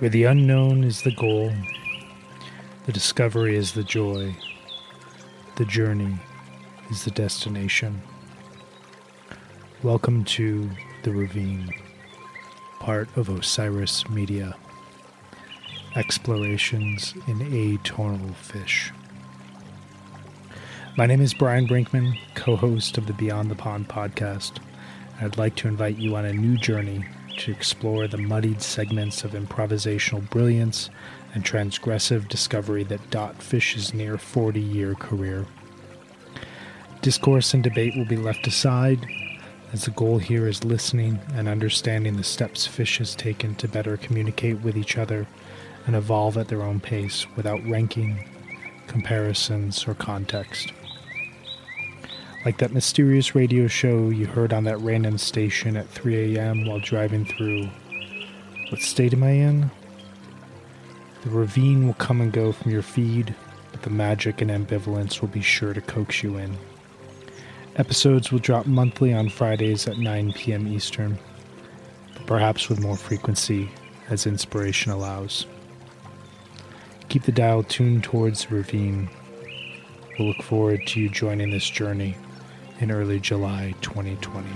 [0.00, 1.52] where the unknown is the goal,
[2.86, 4.34] the discovery is the joy,
[5.56, 6.16] the journey
[6.90, 8.00] is the destination.
[9.82, 10.70] Welcome to
[11.02, 11.68] The Ravine,
[12.78, 14.56] part of Osiris Media.
[15.94, 18.92] Explorations in Atonal Phish.
[20.96, 24.60] My name is Brian Brinkman, co host of the Beyond the Pond podcast.
[25.20, 27.04] I'd like to invite you on a new journey
[27.40, 30.90] to explore the muddied segments of improvisational brilliance
[31.34, 35.46] and transgressive discovery that dot Phish's near 40 year career.
[37.00, 39.06] Discourse and debate will be left aside,
[39.72, 43.96] as the goal here is listening and understanding the steps Phish has taken to better
[43.96, 45.26] communicate with each other
[45.86, 48.28] and evolve at their own pace without ranking,
[48.86, 50.74] comparisons, or context.
[52.42, 56.64] Like that mysterious radio show you heard on that random station at 3 a.m.
[56.64, 57.68] while driving through.
[58.70, 59.70] What state am I in?
[61.22, 63.34] The ravine will come and go from your feed,
[63.72, 66.56] but the magic and ambivalence will be sure to coax you in.
[67.76, 70.66] Episodes will drop monthly on Fridays at 9 p.m.
[70.66, 71.18] Eastern,
[72.14, 73.70] but perhaps with more frequency
[74.08, 75.44] as inspiration allows.
[77.10, 79.10] Keep the dial tuned towards the ravine.
[80.18, 82.16] We'll look forward to you joining this journey
[82.80, 84.48] in early July 2020.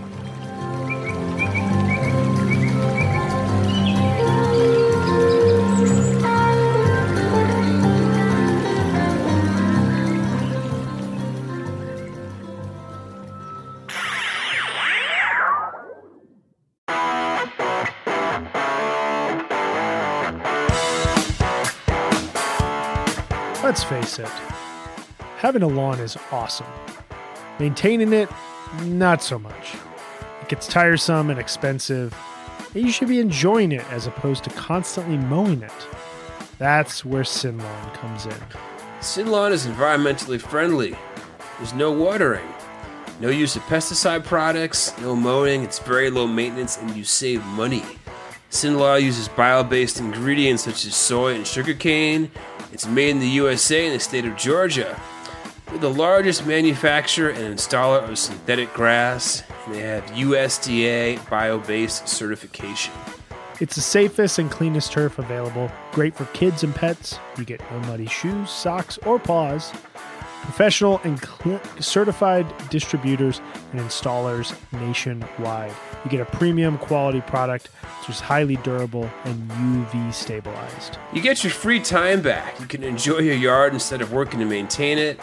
[23.63, 24.29] Let's face it,
[25.39, 26.67] having a lawn is awesome.
[27.59, 28.29] Maintaining it,
[28.83, 29.75] not so much.
[30.43, 32.15] It gets tiresome and expensive,
[32.75, 35.73] and you should be enjoying it as opposed to constantly mowing it.
[36.59, 38.37] That's where SYNLawn comes in.
[39.01, 40.97] SYNLawn is environmentally friendly.
[41.59, 42.49] There's no watering,
[43.21, 47.85] no use of pesticide products, no mowing, it's very low maintenance, and you save money.
[48.51, 52.31] Sinlaw uses bio based ingredients such as soy and sugarcane.
[52.73, 55.01] It's made in the USA in the state of Georgia.
[55.75, 62.07] They're the largest manufacturer and installer of synthetic grass, and they have USDA bio based
[62.07, 62.95] certification.
[63.59, 67.19] It's the safest and cleanest turf available, great for kids and pets.
[67.37, 69.73] You get no muddy shoes, socks, or paws.
[70.43, 73.41] Professional and cl- certified distributors
[73.73, 75.75] and installers nationwide.
[76.05, 80.99] You get a premium quality product which is highly durable and UV stabilized.
[81.13, 82.61] You get your free time back.
[82.61, 85.19] You can enjoy your yard instead of working to maintain it.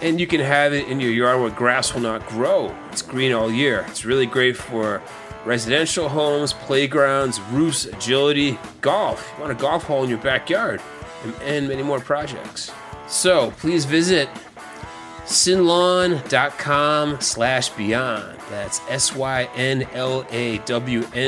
[0.00, 2.74] And you can have it in your yard where grass will not grow.
[2.92, 3.84] It's green all year.
[3.88, 5.02] It's really great for
[5.44, 9.32] residential homes, playgrounds, roofs, agility, golf.
[9.36, 10.80] You want a golf hole in your backyard,
[11.42, 12.70] and, many more projects.
[13.08, 14.28] So please visit
[15.24, 18.38] synlawn.com slash beyond.
[18.50, 19.86] That's S-Y-N-L-A-W-N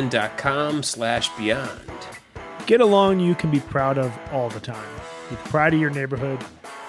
[0.08, 1.81] dot com slash beyond.
[2.66, 4.88] Get a lawn you can be proud of all the time.
[5.28, 6.38] Be proud of your neighborhood.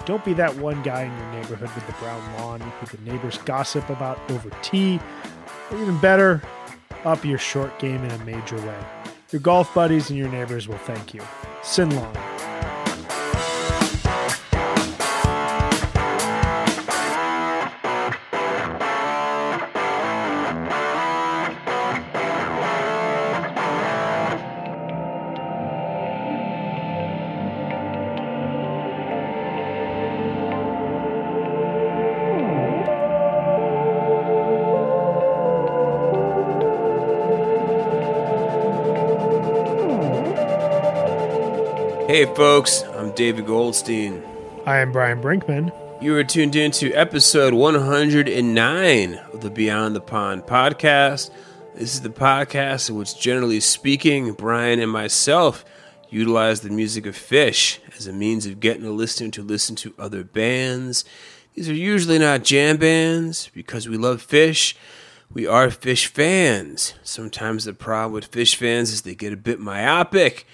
[0.04, 3.38] Don't be that one guy in your neighborhood with the brown lawn who the neighbors
[3.38, 5.00] gossip about over tea.
[5.70, 6.42] Or even better,
[7.04, 8.78] up your short game in a major way.
[9.30, 11.22] Your golf buddies and your neighbors will thank you.
[11.62, 12.41] SYNLawn.
[42.36, 44.22] Folks, I'm David Goldstein.
[44.64, 45.70] I am Brian Brinkman.
[46.02, 51.30] You are tuned in to episode 109 of the Beyond the Pond podcast.
[51.74, 55.62] This is the podcast in which, generally speaking, Brian and myself
[56.08, 59.94] utilize the music of Phish as a means of getting a listener to listen to
[59.98, 61.04] other bands.
[61.54, 64.72] These are usually not jam bands because we love Phish.
[65.30, 66.94] We are Phish fans.
[67.02, 70.46] Sometimes the problem with Phish fans is they get a bit myopic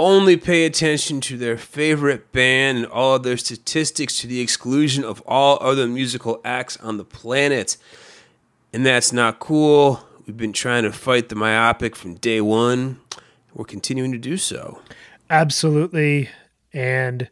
[0.00, 5.04] only pay attention to their favorite band and all of their statistics to the exclusion
[5.04, 7.76] of all other musical acts on the planet.
[8.72, 10.00] And that's not cool.
[10.26, 12.98] We've been trying to fight the myopic from day one.
[13.52, 14.80] We're continuing to do so.
[15.28, 16.30] Absolutely.
[16.72, 17.28] And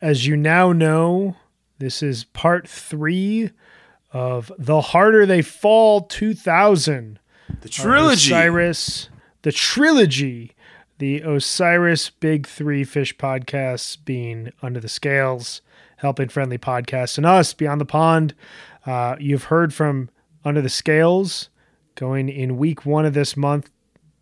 [0.00, 1.36] as you now know,
[1.78, 3.50] this is part three
[4.12, 7.18] of The Harder They Fall 2000.
[7.60, 8.30] The trilogy.
[8.30, 9.10] Cyrus,
[9.42, 10.55] the trilogy
[10.98, 15.60] the Osiris Big Three Phish podcasts being Under the Scales,
[15.96, 18.34] Helping Friendly Podcasts, and us, Beyond the Pond.
[18.84, 20.10] Uh, you've heard from
[20.44, 21.50] Under the Scales
[21.94, 23.70] going in week one of this month,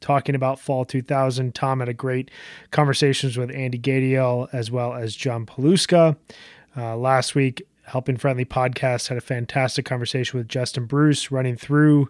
[0.00, 1.54] talking about Fall 2000.
[1.54, 2.30] Tom had a great
[2.70, 6.16] conversations with Andy Gadiel as well as John Paluska.
[6.76, 12.08] Uh, last week, Helping Friendly Podcast had a fantastic conversation with Justin Bruce running through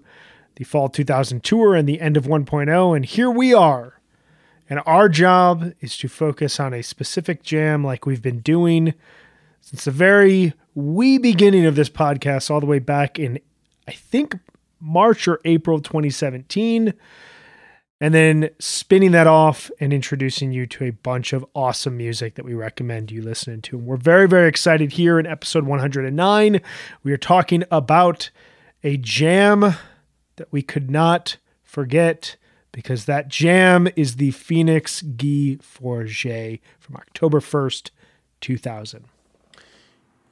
[0.56, 2.96] the Fall 2000 tour and the end of 1.0.
[2.96, 4.00] And here we are.
[4.68, 8.94] And our job is to focus on a specific jam like we've been doing
[9.60, 13.38] since the very wee beginning of this podcast, all the way back in,
[13.88, 14.38] I think,
[14.80, 16.94] March or April 2017
[18.00, 22.44] and then spinning that off and introducing you to a bunch of awesome music that
[22.44, 23.78] we recommend you listening to.
[23.78, 26.60] And we're very, very excited here in episode 109.
[27.02, 28.30] We are talking about
[28.82, 29.74] a jam
[30.36, 32.36] that we could not forget
[32.74, 37.90] because that jam is the Phoenix Guy Forget from October 1st,
[38.40, 39.04] 2000.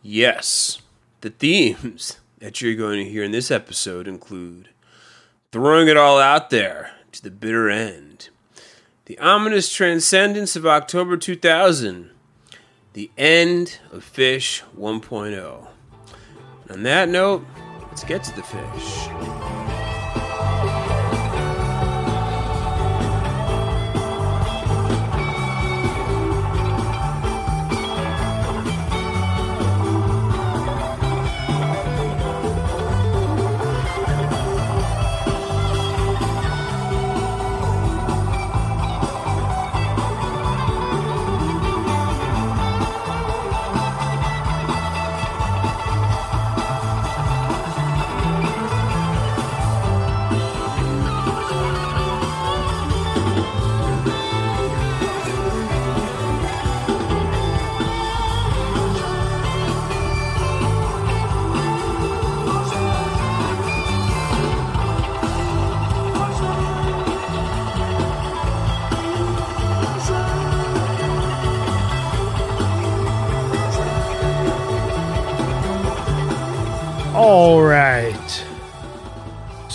[0.02, 0.82] Yes,
[1.20, 4.70] the themes that you're going to hear in this episode include
[5.52, 8.28] throwing it all out there to the bitter end.
[9.04, 12.10] The ominous transcendence of October 2000.
[12.94, 15.68] The end of Phish 1.0.
[16.70, 17.46] On that note,
[17.86, 19.61] let's get to the fish.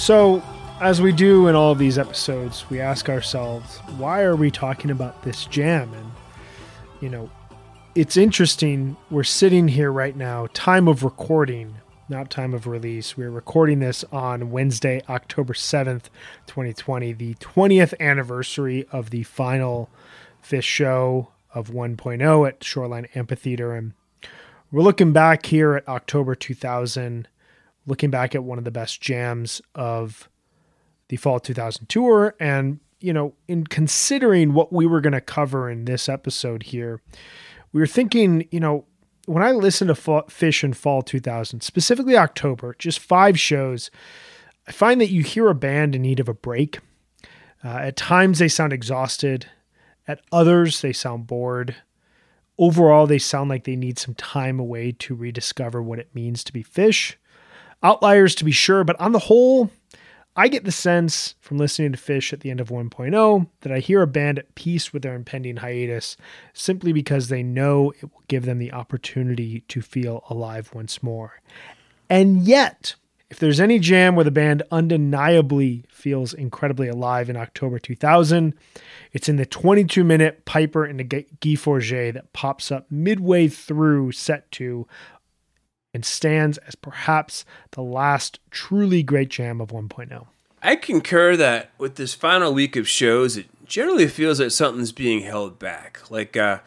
[0.07, 0.41] So,
[0.79, 4.89] as we do in all of these episodes, we ask ourselves, why are we talking
[4.89, 5.93] about this jam?
[5.93, 6.11] And,
[7.01, 7.29] you know,
[7.93, 8.95] it's interesting.
[9.11, 11.75] We're sitting here right now, time of recording,
[12.07, 13.17] not time of release.
[13.17, 16.03] We're recording this on Wednesday, October 7th,
[16.45, 19.89] 2020, the 20th anniversary of the final
[20.41, 23.75] Phish show of 1.0 at Shoreline Amphitheater.
[23.75, 23.91] And
[24.71, 27.27] we're looking back here at October 2000
[27.87, 30.29] looking back at one of the best jams of
[31.07, 35.69] the fall 2000 tour and you know in considering what we were going to cover
[35.69, 37.01] in this episode here
[37.71, 38.85] we were thinking you know
[39.25, 43.89] when i listen to Phish in fall 2000 specifically october just five shows
[44.67, 46.79] i find that you hear a band in need of a break.
[47.63, 49.47] Uh, at times they sound exhausted
[50.07, 51.75] at others they sound bored.
[52.57, 56.53] Overall they sound like they need some time away to rediscover what it means to
[56.53, 57.15] be Phish
[57.83, 59.69] Outliers to be sure, but on the whole,
[60.35, 63.79] I get the sense from listening to Phish at the end of 1.0 that I
[63.79, 66.15] hear a band at peace with their impending hiatus
[66.53, 71.41] simply because they know it will give them the opportunity to feel alive once more.
[72.09, 72.95] And yet,
[73.29, 78.53] if there's any jam where the band undeniably feels incredibly alive in October 2000,
[79.11, 84.13] it's in the 22 minute Piper and the Guy Forget that pops up midway through
[84.13, 84.87] set two
[85.97, 90.27] and stands as perhaps the last truly great jam of 1.0.
[90.61, 95.21] I concur that with this final week of shows, it generally feels like something's being
[95.21, 96.01] held back.
[96.11, 96.59] Like, uh,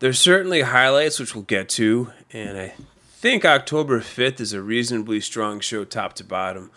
[0.00, 2.74] there's certainly highlights, which we'll get to, and I
[3.12, 6.72] think October 5th is a reasonably strong show top to bottom.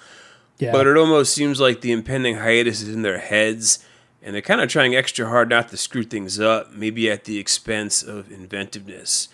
[0.59, 0.73] Yeah.
[0.73, 3.83] But it almost seems like the impending hiatus is in their heads,
[4.21, 7.39] and they're kind of trying extra hard not to screw things up, maybe at the
[7.39, 9.29] expense of inventiveness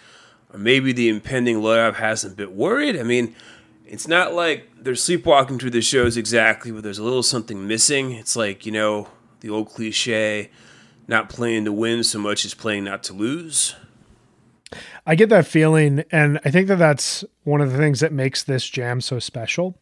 [0.53, 2.97] or maybe the impending layoff has them a bit worried.
[2.97, 3.35] I mean,
[3.85, 8.11] it's not like they're sleepwalking through the shows exactly, but there's a little something missing.
[8.11, 10.51] It's like, you know, the old cliche
[11.07, 13.75] not playing to win so much as playing not to lose.
[15.05, 18.43] I get that feeling, and I think that that's one of the things that makes
[18.43, 19.77] this jam so special.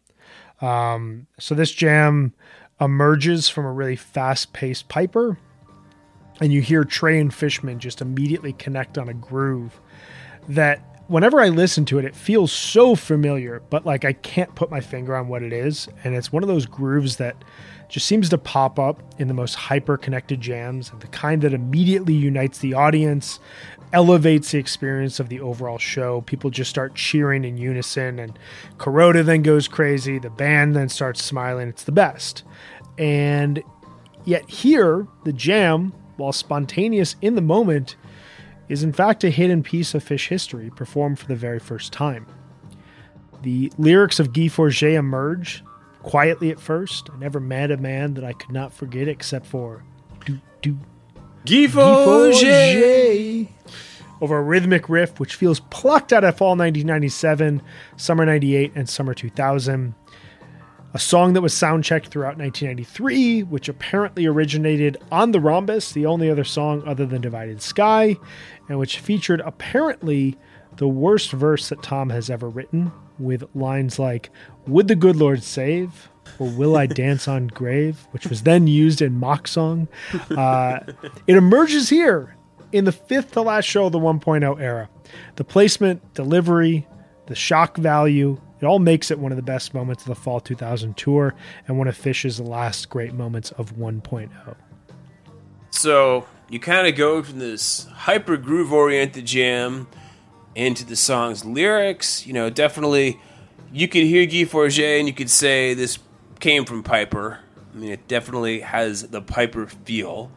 [0.61, 2.33] Um, so, this jam
[2.79, 5.37] emerges from a really fast paced Piper,
[6.39, 9.79] and you hear Trey and Fishman just immediately connect on a groove
[10.55, 14.71] that whenever I listen to it, it feels so familiar, but like I can't put
[14.71, 15.87] my finger on what it is.
[16.03, 17.43] And it's one of those grooves that
[17.89, 22.13] just seems to pop up in the most hyper connected jams, the kind that immediately
[22.13, 23.39] unites the audience,
[23.91, 26.21] elevates the experience of the overall show.
[26.21, 28.39] People just start cheering in unison, and
[28.77, 30.19] Kuroda then goes crazy.
[30.19, 31.67] The band then starts smiling.
[31.67, 32.43] It's the best.
[32.97, 33.61] And
[34.23, 37.97] yet, here, the jam, while spontaneous in the moment,
[38.71, 42.25] is in fact a hidden piece of Phish history performed for the very first time.
[43.41, 45.61] The lyrics of Guy Forget emerge
[46.03, 47.09] quietly at first.
[47.13, 49.83] I never met a man that I could not forget except for
[50.25, 50.77] do do
[51.45, 53.47] Guy Forget
[54.21, 57.61] over a rhythmic riff which feels plucked out of fall 1997,
[57.97, 59.95] summer 98, and summer 2000.
[60.93, 66.29] A song that was soundchecked throughout 1993, which apparently originated on the Rhombus, the only
[66.29, 68.17] other song other than Divided Sky,
[68.71, 70.37] and which featured apparently
[70.77, 74.29] the worst verse that Tom has ever written, with lines like,
[74.65, 76.07] Would the good Lord save?
[76.39, 78.07] Or Will I Dance on Grave?
[78.11, 79.89] which was then used in mock song.
[80.29, 80.79] Uh,
[81.27, 82.37] it emerges here
[82.71, 84.89] in the fifth to last show of the 1.0 era.
[85.35, 86.87] The placement, delivery,
[87.27, 90.39] the shock value, it all makes it one of the best moments of the fall
[90.39, 91.35] 2000 tour
[91.67, 94.29] and one of Phish's last great moments of 1.0.
[95.71, 99.87] So you kind of go from this hyper groove oriented jam
[100.53, 102.27] into the song's lyrics.
[102.27, 103.21] You know, definitely
[103.71, 105.97] you could hear Guy Forget and you could say this
[106.41, 107.39] came from Piper.
[107.73, 110.29] I mean, it definitely has the Piper feel.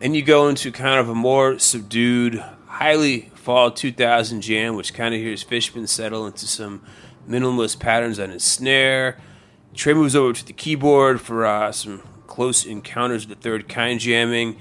[0.00, 5.14] And you go into kind of a more subdued, highly fall 2000 jam, which kind
[5.14, 6.82] of hears Fishman settle into some
[7.28, 9.18] minimalist patterns on his snare.
[9.74, 14.00] Trey moves over to the keyboard for uh, some close encounters of the third kind
[14.00, 14.56] jamming.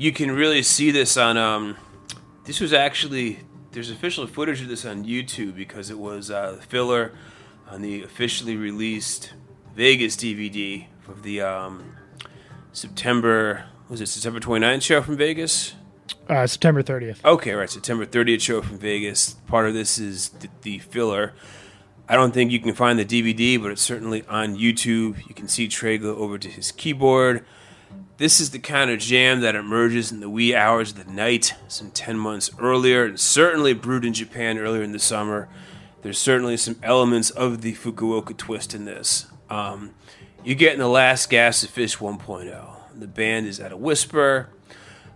[0.00, 1.36] You can really see this on.
[1.36, 1.76] Um,
[2.44, 3.40] this was actually
[3.72, 7.12] there's official footage of this on YouTube because it was uh, filler
[7.68, 9.34] on the officially released
[9.76, 11.96] Vegas DVD of the um,
[12.72, 15.74] September was it September 29th show from Vegas?
[16.30, 17.22] Uh, September 30th.
[17.22, 17.68] Okay, right.
[17.68, 19.34] September 30th show from Vegas.
[19.48, 21.34] Part of this is the, the filler.
[22.08, 25.28] I don't think you can find the DVD, but it's certainly on YouTube.
[25.28, 27.44] You can see Trey go over to his keyboard.
[28.20, 31.54] This is the kind of jam that emerges in the wee hours of the night,
[31.68, 35.48] some 10 months earlier, and certainly brewed in Japan earlier in the summer.
[36.02, 39.24] There's certainly some elements of the Fukuoka twist in this.
[39.48, 39.94] Um,
[40.44, 42.76] you get in the last gas of Phish 1.0.
[42.94, 44.50] The band is at a whisper,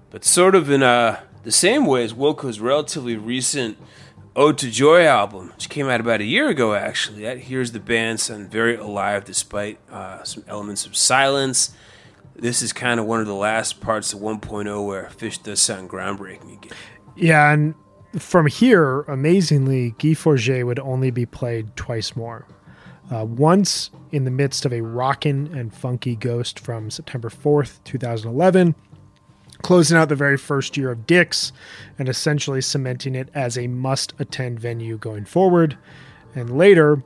[0.09, 3.77] but sort of in a, the same way as Wilco's relatively recent
[4.35, 7.21] Ode to Joy album, which came out about a year ago, actually.
[7.25, 11.75] That hears the band sound very alive despite uh, some elements of silence.
[12.37, 15.89] This is kind of one of the last parts of 1.0 where Phish does sound
[15.89, 16.73] groundbreaking again.
[17.17, 17.75] Yeah, and
[18.19, 22.47] from here, amazingly, Guy Forget would only be played twice more.
[23.11, 28.75] Uh, once in the midst of a rockin' and funky ghost from September 4th, 2011,
[29.63, 31.53] closing out the very first year of Dick's
[31.99, 35.77] and essentially cementing it as a must attend venue going forward.
[36.35, 37.03] And later,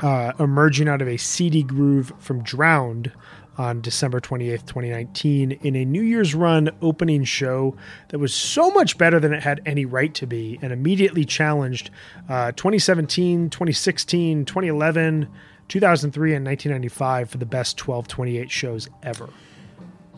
[0.00, 3.12] uh, emerging out of a seedy groove from Drowned
[3.58, 7.76] on December 28th, 2019, in a New Year's run opening show
[8.08, 11.90] that was so much better than it had any right to be and immediately challenged
[12.28, 15.28] uh, 2017, 2016, 2011,
[15.68, 19.28] 2003, and 1995 for the best 1228 shows ever.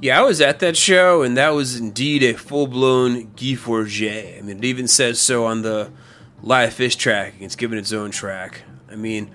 [0.01, 4.39] Yeah, I was at that show, and that was indeed a full blown Guy Forget.
[4.39, 5.91] I mean, it even says so on the
[6.43, 7.35] live Phish track.
[7.41, 8.63] It's given its own track.
[8.91, 9.31] I mean,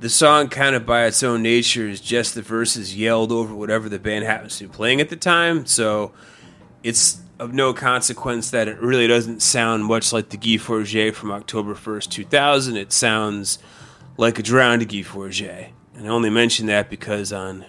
[0.00, 3.88] the song kind of by its own nature is just the verses yelled over whatever
[3.88, 5.66] the band happens to be playing at the time.
[5.66, 6.12] So
[6.82, 11.30] it's of no consequence that it really doesn't sound much like the Guy Forget from
[11.30, 12.76] October 1st, 2000.
[12.78, 13.58] It sounds
[14.16, 15.70] like a drowned Guy Forget.
[15.94, 17.66] And I only mention that because on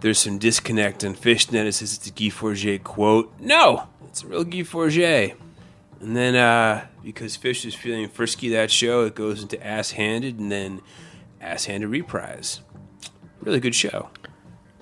[0.00, 1.66] there's some disconnect on Phish.net.
[1.66, 3.34] It says it's a Guy Forget quote.
[3.38, 5.36] No, it's a real Guy Forget.
[6.00, 10.38] And then uh, because Phish is feeling frisky that show, it goes into ass handed
[10.38, 10.80] and then
[11.40, 12.60] ass handed reprise.
[13.42, 14.10] Really good show.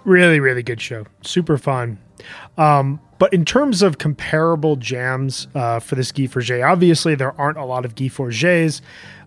[0.04, 1.04] Really, really good show.
[1.22, 1.98] Super fun.
[2.56, 7.58] Um, but in terms of comparable jams uh, for this Guy Forget, obviously there aren't
[7.58, 8.80] a lot of Guy Forgets.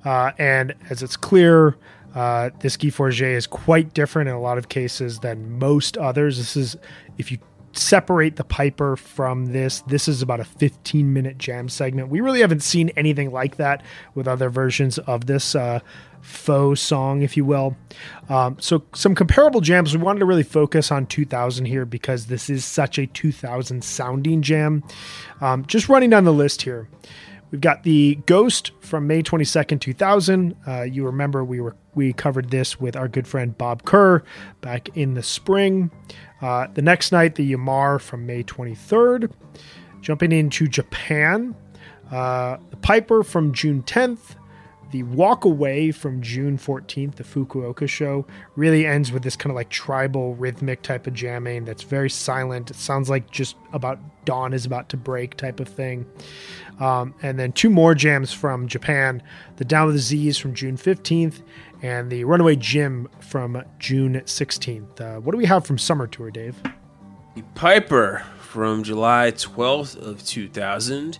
[0.03, 1.77] Uh, and as it's clear,
[2.15, 6.37] uh, this Guy Forget is quite different in a lot of cases than most others.
[6.37, 6.77] This is,
[7.17, 7.37] if you
[7.73, 12.09] separate the Piper from this, this is about a 15 minute jam segment.
[12.09, 13.83] We really haven't seen anything like that
[14.15, 15.79] with other versions of this uh,
[16.21, 17.75] faux song, if you will.
[18.29, 19.95] Um, so, some comparable jams.
[19.95, 24.41] We wanted to really focus on 2000 here because this is such a 2000 sounding
[24.41, 24.83] jam.
[25.39, 26.87] Um, just running down the list here.
[27.51, 30.55] We've got the Ghost from May 22nd, 2000.
[30.65, 34.23] Uh, you remember we were we covered this with our good friend Bob Kerr
[34.61, 35.91] back in the spring.
[36.41, 39.31] Uh, the next night, the Ya Mar from May 23rd.
[40.01, 41.55] Jumping into Japan,
[42.11, 44.35] uh, the Piper from June 10th.
[44.91, 48.25] The Walk Away from June 14th, the Fukuoka show,
[48.57, 52.69] really ends with this kind of like tribal rhythmic type of jamming that's very silent.
[52.69, 56.05] It sounds like just about dawn is about to break type of thing.
[56.81, 59.23] Um, and then two more jams from Japan
[59.57, 61.41] The Down with the Z's from June 15th
[61.81, 65.01] and the Runaway Jim from June 16th.
[65.01, 66.55] Uh, what do we have from Summer Tour, Dave?
[67.35, 71.19] The Piper from July 12th of 2000.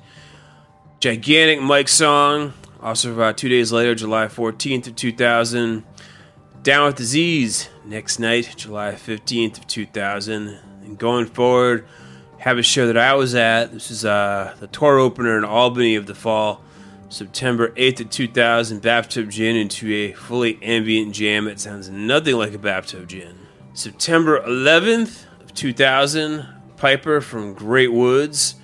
[1.00, 2.53] Gigantic Mike song.
[2.82, 5.84] Also, about two days later, July 14th of 2000.
[6.63, 10.60] Down with Z's next night, July 15th of 2000.
[10.84, 11.88] And going forward,
[12.38, 13.72] have a show that I was at.
[13.72, 16.62] This is uh, the tour opener in Albany of the fall.
[17.12, 21.46] September 8th of 2000, Bathtub Gin into a fully ambient jam.
[21.46, 23.38] It sounds nothing like a bathtub gin.
[23.74, 28.56] September 11th of 2000, Piper from Great Woods.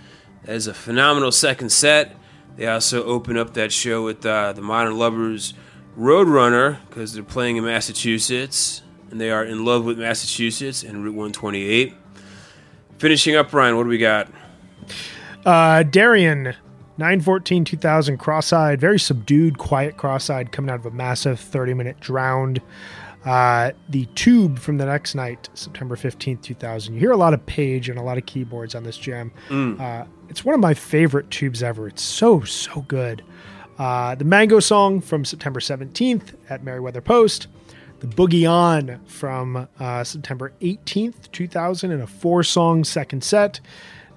[0.46, 2.16] That is a phenomenal second set.
[2.56, 5.54] They also open up that show with uh, the Modern Lovers
[6.00, 11.16] Roadrunner because they're playing in Massachusetts and they are in love with Massachusetts and Route
[11.16, 11.94] 128.
[12.98, 14.30] Finishing up, Ryan, what do we got?
[15.46, 16.56] Uh, Darian,
[16.98, 22.62] 914 2000 cross-eyed very subdued quiet cross-eyed coming out of a massive 30 minute drowned
[23.26, 27.46] uh, the tube from the next night september 15th 2000 you hear a lot of
[27.46, 29.32] page and a lot of keyboards on this jam.
[29.50, 29.80] Mm.
[29.80, 31.88] uh, it's one of my favorite tubes ever.
[31.88, 33.24] It's so so good.
[33.78, 37.48] Uh, the mango song from september 17th at merriweather post.
[38.00, 43.60] The boogie on from uh, september 18th 2000 in a four song second set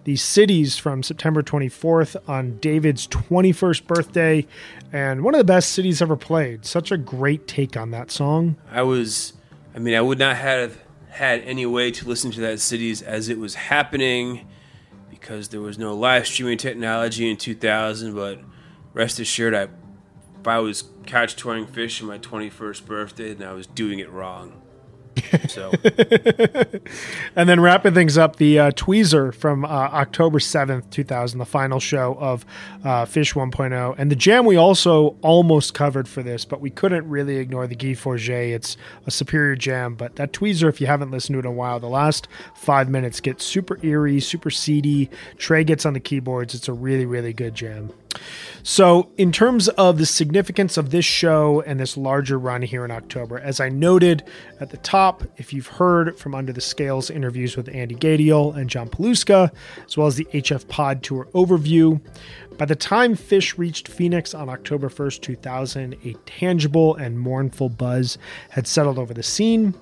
[0.04, 4.46] the cities from September 24th on David's 21st birthday,
[4.92, 6.64] and one of the best cities ever played.
[6.64, 8.56] Such a great take on that song.
[8.70, 9.34] I was,
[9.74, 10.78] I mean, I would not have
[11.10, 14.46] had any way to listen to that cities as it was happening
[15.10, 18.14] because there was no live streaming technology in 2000.
[18.14, 18.40] But
[18.94, 19.68] rest assured, I,
[20.40, 24.10] if I was couch touring Phish on my 21st birthday, then I was doing it
[24.10, 24.62] wrong.
[25.48, 25.70] So
[27.36, 31.80] And then wrapping things up, the uh, Tweezer from uh, October 7th, 2000, the final
[31.80, 32.44] show of
[32.84, 33.94] uh, Phish 1.0.
[33.98, 37.76] And the jam we also almost covered for this, but we couldn't really ignore the
[37.76, 38.30] Guy Forget.
[38.30, 41.52] It's a superior jam, but that Tweezer, if you haven't listened to it in a
[41.52, 45.10] while, the last five minutes gets super eerie, super seedy.
[45.36, 46.54] Trey gets on the keyboards.
[46.54, 47.92] It's a really, really good jam.
[48.62, 52.90] So, in terms of the significance of this show and this larger run here in
[52.90, 54.22] October, as I noted
[54.60, 58.68] at the top, if you've heard from Under the Scales interviews with Andy Gadiel and
[58.68, 59.50] John Paluska,
[59.86, 62.00] as well as the HF Pod Tour overview,
[62.58, 68.18] by the time Phish reached Phoenix on October 1st, 2000, a tangible and mournful buzz
[68.50, 69.74] had settled over the scene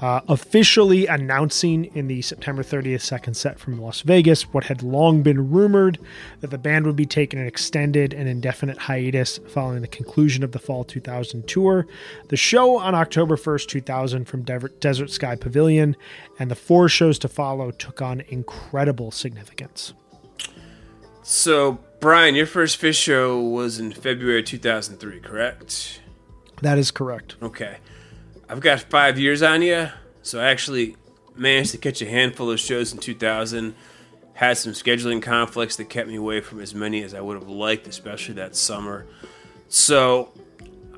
[0.00, 5.22] uh, officially announcing in the September 30th second set from Las Vegas what had long
[5.22, 5.98] been rumored
[6.40, 10.52] that the band would be taking an extended and indefinite hiatus following the conclusion of
[10.52, 11.86] the fall 2000 tour.
[12.28, 15.96] The show on October 1st, 2000 from Dever- Desert Sky Pavilion
[16.38, 19.92] and the four shows to follow took on incredible significance.
[21.22, 26.00] So, Brian, your first Phish show was in February 2003, correct?
[26.62, 27.36] That is correct.
[27.42, 27.76] Okay.
[28.50, 29.90] I've got five years on you,
[30.22, 30.96] so I actually
[31.36, 33.76] managed to catch a handful of shows in 2000.
[34.34, 37.48] Had some scheduling conflicts that kept me away from as many as I would have
[37.48, 39.06] liked, especially that summer.
[39.68, 40.32] So,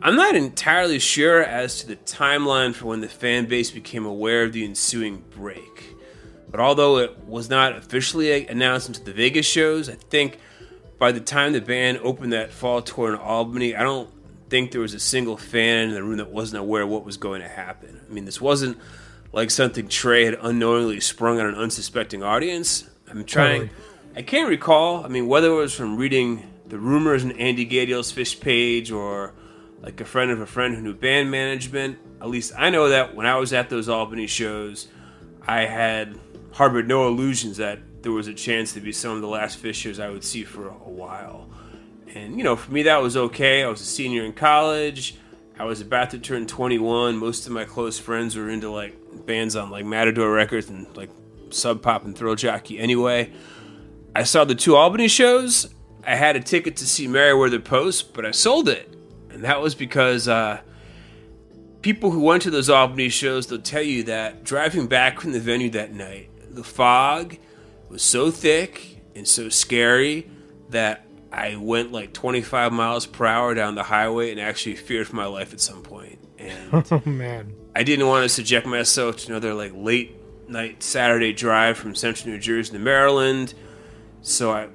[0.00, 4.44] I'm not entirely sure as to the timeline for when the fan base became aware
[4.44, 5.94] of the ensuing break.
[6.50, 10.38] But although it was not officially announced into the Vegas shows, I think
[10.98, 14.08] by the time the band opened that fall tour in Albany, I don't
[14.52, 17.16] think there was a single fan in the room that wasn't aware of what was
[17.16, 17.98] going to happen.
[18.06, 18.76] I mean, this wasn't
[19.32, 22.86] like something Trey had unknowingly sprung on an unsuspecting audience.
[23.08, 23.68] I'm trying.
[23.68, 23.82] Totally.
[24.14, 25.06] I can't recall.
[25.06, 29.32] I mean, whether it was from reading the rumors in Andy Gadiel's Phish page or
[29.80, 31.98] like a friend of a friend who knew band management.
[32.20, 34.86] At least I know that when I was at those Albany shows,
[35.48, 36.20] I had
[36.52, 39.76] harbored no illusions that there was a chance to be some of the last Phish
[39.76, 41.48] shows I would see for a while.
[42.14, 43.62] And, you know, for me, that was okay.
[43.62, 45.16] I was a senior in college.
[45.58, 47.16] I was about to turn 21.
[47.16, 48.96] Most of my close friends were into, like,
[49.26, 51.10] bands on, like, Matador Records and, like,
[51.50, 53.32] Sub Pop and Thrill Jockey anyway.
[54.14, 55.72] I saw the two Albany shows.
[56.06, 58.94] I had a ticket to see Merriweather Post, but I sold it.
[59.30, 60.60] And that was because, uh,
[61.82, 65.40] people who went to those Albany shows, they'll tell you that driving back from the
[65.40, 67.36] venue that night, the fog
[67.88, 70.30] was so thick and so scary
[70.70, 75.16] that I went like 25 miles per hour down the highway and actually feared for
[75.16, 76.18] my life at some point.
[76.38, 77.54] And Oh man.
[77.74, 80.14] I didn't want to subject myself to another like late
[80.46, 83.54] night Saturday drive from central New Jersey to Maryland.
[84.20, 84.68] So I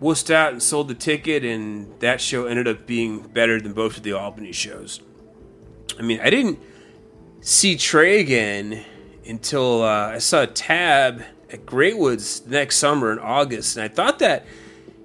[0.00, 3.96] wussed out and sold the ticket, and that show ended up being better than both
[3.96, 5.00] of the Albany shows.
[5.98, 6.60] I mean, I didn't
[7.40, 8.84] see Trey again
[9.26, 13.88] until uh, I saw a Tab at Great Woods next summer in August, and I
[13.88, 14.46] thought that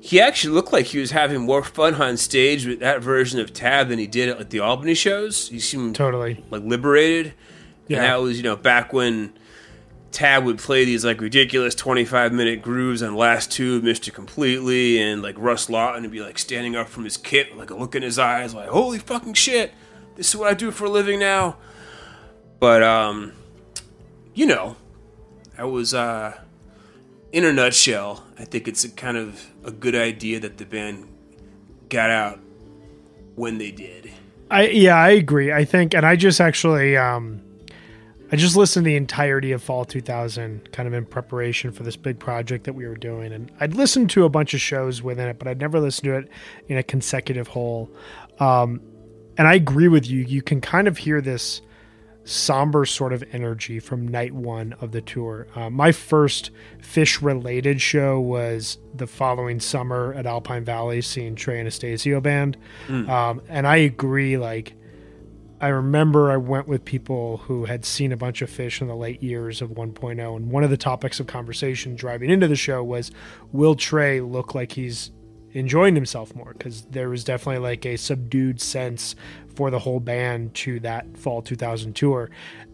[0.04, 3.54] he actually looked like he was having more fun on stage with that version of
[3.54, 5.48] Tab than he did at like, the Albany shows.
[5.48, 6.44] He seemed Totally.
[6.50, 7.34] like liberated.
[7.88, 8.00] Yeah.
[8.00, 9.32] And that was, you know, back when
[10.12, 14.14] Tab would play these like ridiculous 25 minute grooves on Last Tube, Mr.
[14.14, 17.76] Completely, and like Russ Lawton would be like standing up from his kit, like a
[17.76, 19.72] look in his eyes, like, holy fucking shit,
[20.18, 21.56] this is what I do for a living now.
[22.60, 23.32] But, um,
[24.34, 24.76] you know,
[25.58, 26.38] I was, uh,
[27.32, 31.08] in a nutshell, I think it's a kind of a good idea that the band
[31.88, 32.42] got out
[33.36, 34.12] when they did.
[34.52, 35.54] I yeah, I agree.
[35.54, 37.42] I think, and I just actually, um,
[38.34, 41.96] I just listened to the entirety of Fall 2000, kind of in preparation for this
[41.96, 45.30] big project that we were doing, and I'd listened to a bunch of shows within
[45.30, 46.30] it, but I'd never listened to it
[46.68, 47.90] in a consecutive whole.
[48.42, 48.82] Um,
[49.38, 50.20] and I agree with you.
[50.20, 51.62] You can kind of hear this
[52.26, 55.48] somber sort of energy from night one of the tour.
[55.56, 61.60] Uh, my first Phish related show was the following summer at Alpine Valley, seeing Trey
[61.60, 62.58] Anastasio band.
[63.10, 64.74] Um, and I agree, like,
[65.60, 68.96] I remember I went with people who had seen a bunch of Phish in the
[68.96, 72.84] late years of 1.0, and one of the topics of conversation driving into the show
[72.84, 73.12] was,
[73.54, 75.12] "Will Trey look like he's
[75.54, 79.16] enjoying himself more?" Because there was definitely like a subdued sense
[79.56, 82.30] for the whole band to that fall 2000 tour,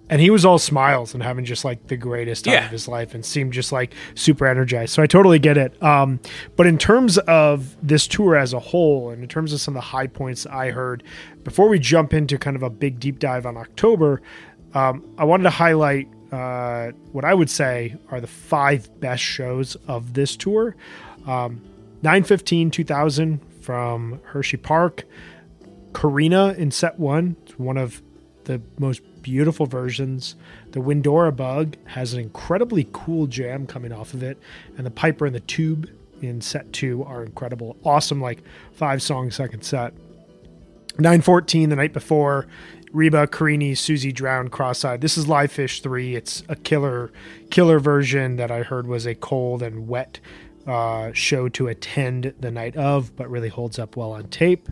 [0.10, 2.66] and he was all smiles and having just like the greatest time Yeah.
[2.66, 4.94] of his life, and seemed just like super energized.
[4.94, 5.82] So I totally get it.
[5.84, 6.20] Um,
[6.56, 9.82] but in terms of this tour as a whole, and in terms of some of
[9.84, 11.04] the high points I heard,
[11.44, 14.22] before we jump into kind of a big deep dive on October,
[14.74, 19.76] um, I wanted to highlight uh, what I would say are the five best shows
[19.88, 20.76] of this tour.
[21.28, 21.62] Um,
[22.04, 25.04] 915 2000 from Hershey Park.
[25.94, 28.02] Karina in set one, it's one of
[28.46, 30.36] the most beautiful versions.
[30.72, 34.38] The Windora Bug has an incredibly cool jam coming off of it,
[34.78, 35.90] and the Piper and the Tube
[36.22, 37.78] in set two are incredible.
[37.84, 39.94] Awesome, like five song second set.
[40.98, 42.46] 914 the night before
[42.92, 47.12] reba carini Suzy drowned cross-eyed this is live Phish 3 it's a killer
[47.52, 50.20] killer version that i heard was a cold and wet
[50.68, 54.68] uh, show to attend the night of but really holds up well on tape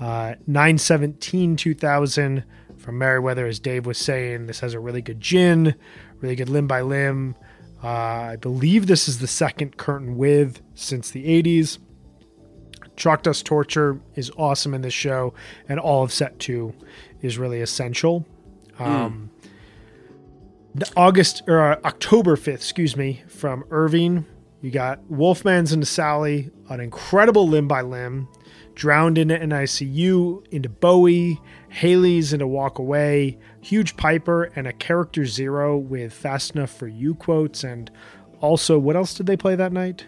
[0.00, 2.44] uh, 917 2000
[2.76, 4.46] from Merriweather, as Dave was saying.
[4.46, 5.74] This has a really good gin,
[6.20, 7.34] really good limb by limb.
[7.82, 11.78] Uh, I believe this is the second curtain with since the 80s.
[12.96, 15.34] Chalk Dust Torture is awesome in this show,
[15.68, 16.74] and all of set two
[17.20, 18.26] is really essential.
[18.78, 19.30] Um,
[20.74, 24.26] the August or uh, October 5th, excuse me, from Irvine.
[24.60, 28.28] You got Wolfman's into Sally, an incredible limb by limb,
[28.76, 35.76] drowned into NICU, into Bowie, Halley's into Walk Away, Huge Piper, and a character zero
[35.76, 37.64] with Fast Enough for You quotes.
[37.64, 37.90] And
[38.40, 40.06] also, what else did they play that night?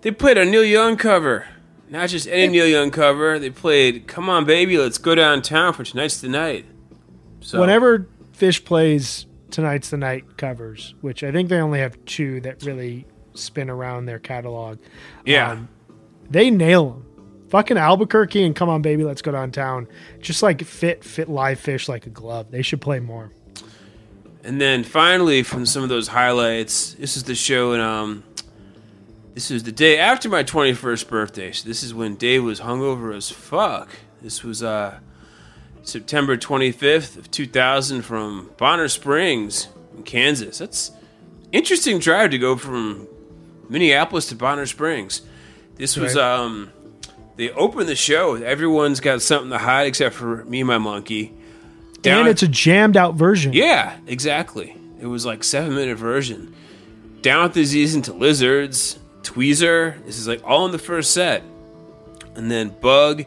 [0.00, 1.46] They played a Neil Young cover.
[1.90, 3.38] Not just any Neil Young cover.
[3.38, 6.64] They played Come On Baby, Let's Go Downtown for Tonight's the Night.
[7.40, 12.40] So, Whenever Phish plays Tonight's the Night covers, which I think they only have two
[12.42, 14.78] that really spin around their catalog.
[15.24, 15.52] Yeah.
[15.52, 15.68] um,
[16.30, 17.07] they nail them.
[17.50, 19.88] Fucking Albuquerque and Come On Baby, Let's Go Downtown.
[20.20, 22.50] Just like fit fit live Phish like a glove.
[22.50, 23.30] They should play more.
[24.44, 28.22] And then finally, from some of those highlights, this is the show, and um,
[29.34, 31.52] this is the day after my 21st birthday.
[31.52, 33.88] So this is when Dave was hungover as fuck.
[34.22, 35.00] This was uh,
[35.82, 40.58] September 25th of 2000 from Bonner Springs, in Kansas.
[40.58, 40.92] That's
[41.52, 43.06] interesting drive to go from
[43.68, 45.22] Minneapolis to Bonner Springs.
[45.76, 46.22] This was Right.
[46.24, 46.72] um,
[47.38, 48.34] they opened the show.
[48.34, 51.32] Everyone's got something to hide except for me and my monkey.
[52.02, 53.52] Down- and it's a jammed out version.
[53.54, 54.76] yeah, exactly.
[55.00, 56.54] It was like seven minute version.
[57.22, 60.04] Down with the disease into lizards, tweezer.
[60.04, 61.42] This is like all in the first set,
[62.34, 63.24] and then bug,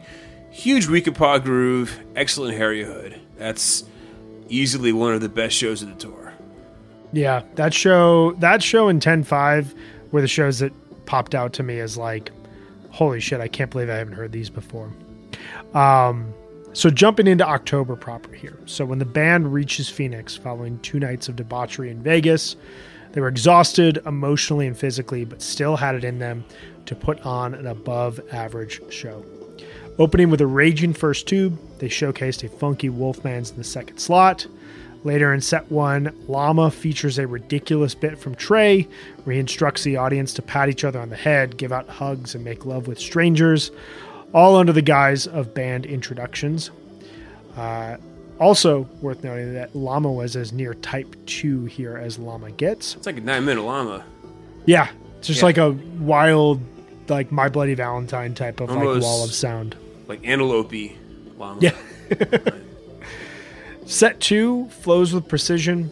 [0.50, 3.18] huge paw groove, excellent Harry Hood.
[3.36, 3.84] That's
[4.48, 6.32] easily one of the best shows of the tour.
[7.12, 9.74] Yeah, that show that show in 10-5
[10.12, 10.72] were the shows that
[11.06, 12.30] popped out to me as like,
[12.92, 14.92] holy shit, I can't believe I haven't heard these before.
[15.74, 16.32] Um,
[16.74, 18.58] so jumping into October proper here.
[18.66, 22.56] So when the band reaches Phoenix following two nights of debauchery in Vegas,
[23.12, 26.44] They were exhausted emotionally and physically, but still had it in them
[26.86, 29.24] to put on an above average show.
[29.98, 34.46] Opening with a raging first tube, they showcased a funky Wolfman's in the second slot.
[35.04, 38.86] Later in set one, Llama features a ridiculous bit from Trey,
[39.24, 42.34] where he instructs the audience to pat each other on the head, give out hugs,
[42.36, 43.72] and make love with strangers,
[44.32, 46.70] all under the guise of band introductions.
[47.56, 47.96] Uh,
[48.38, 52.94] also worth noting that Llama was as near Type 2 here as Llama gets.
[52.96, 54.04] It's like a nine minute llama.
[54.66, 54.88] Yeah,
[55.18, 55.46] it's just Yeah.
[55.46, 56.60] like a wild,
[57.08, 59.74] like My Bloody Valentine type of like wall of sound.
[60.06, 60.72] Like antelope
[61.38, 61.60] llama.
[61.60, 61.74] Yeah.
[63.86, 65.90] Set two flows with precision.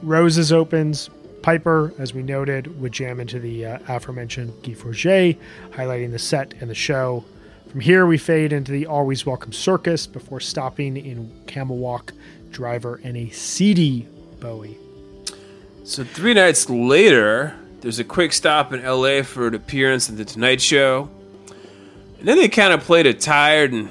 [0.00, 1.10] Roses opens.
[1.42, 5.36] Piper, as we noted, would jam into the uh, aforementioned Guy Forget,
[5.70, 7.24] highlighting the set and the show.
[7.68, 12.12] From here, we fade into the Always Welcome Circus before stopping in Camel Walk,
[12.52, 14.06] Driver, and a seedy
[14.38, 14.78] Bowie.
[15.82, 20.24] So three nights later, there's a quick stop in LA for an appearance at the
[20.24, 21.10] Tonight Show.
[22.20, 23.88] And then they kind of played a tired and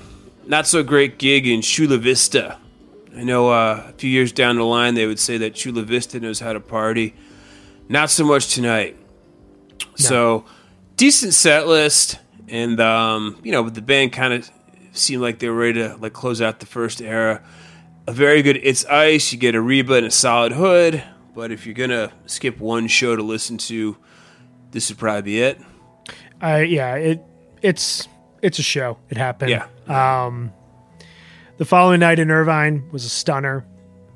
[0.47, 2.60] not so great gig in Chula Vista.
[3.15, 6.19] I know uh, a few years down the line they would say that Chula Vista
[6.19, 7.13] knows how to party.
[7.89, 8.97] Not so much tonight.
[9.95, 10.45] So
[10.95, 14.49] decent set list, and um, you know the band kind of
[14.93, 17.43] seemed like they were ready to like close out the first era.
[18.07, 19.31] A very good It's Ice.
[19.31, 21.03] You get a Reba and a solid hood.
[21.35, 23.97] But if you're gonna skip one show to listen to,
[24.71, 25.59] this would probably be it.
[26.41, 27.23] Uh, yeah, it
[27.61, 28.07] it's
[28.41, 28.97] it's a show.
[29.09, 29.51] It happened.
[29.51, 29.67] Yeah.
[30.25, 30.51] Um,
[31.61, 33.63] the following night in Irvine was a stunner,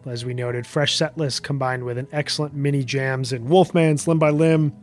[0.07, 0.65] as we noted.
[0.65, 4.73] Fresh set list combined with an excellent mini jams in Wolfman's, Limb by Limb,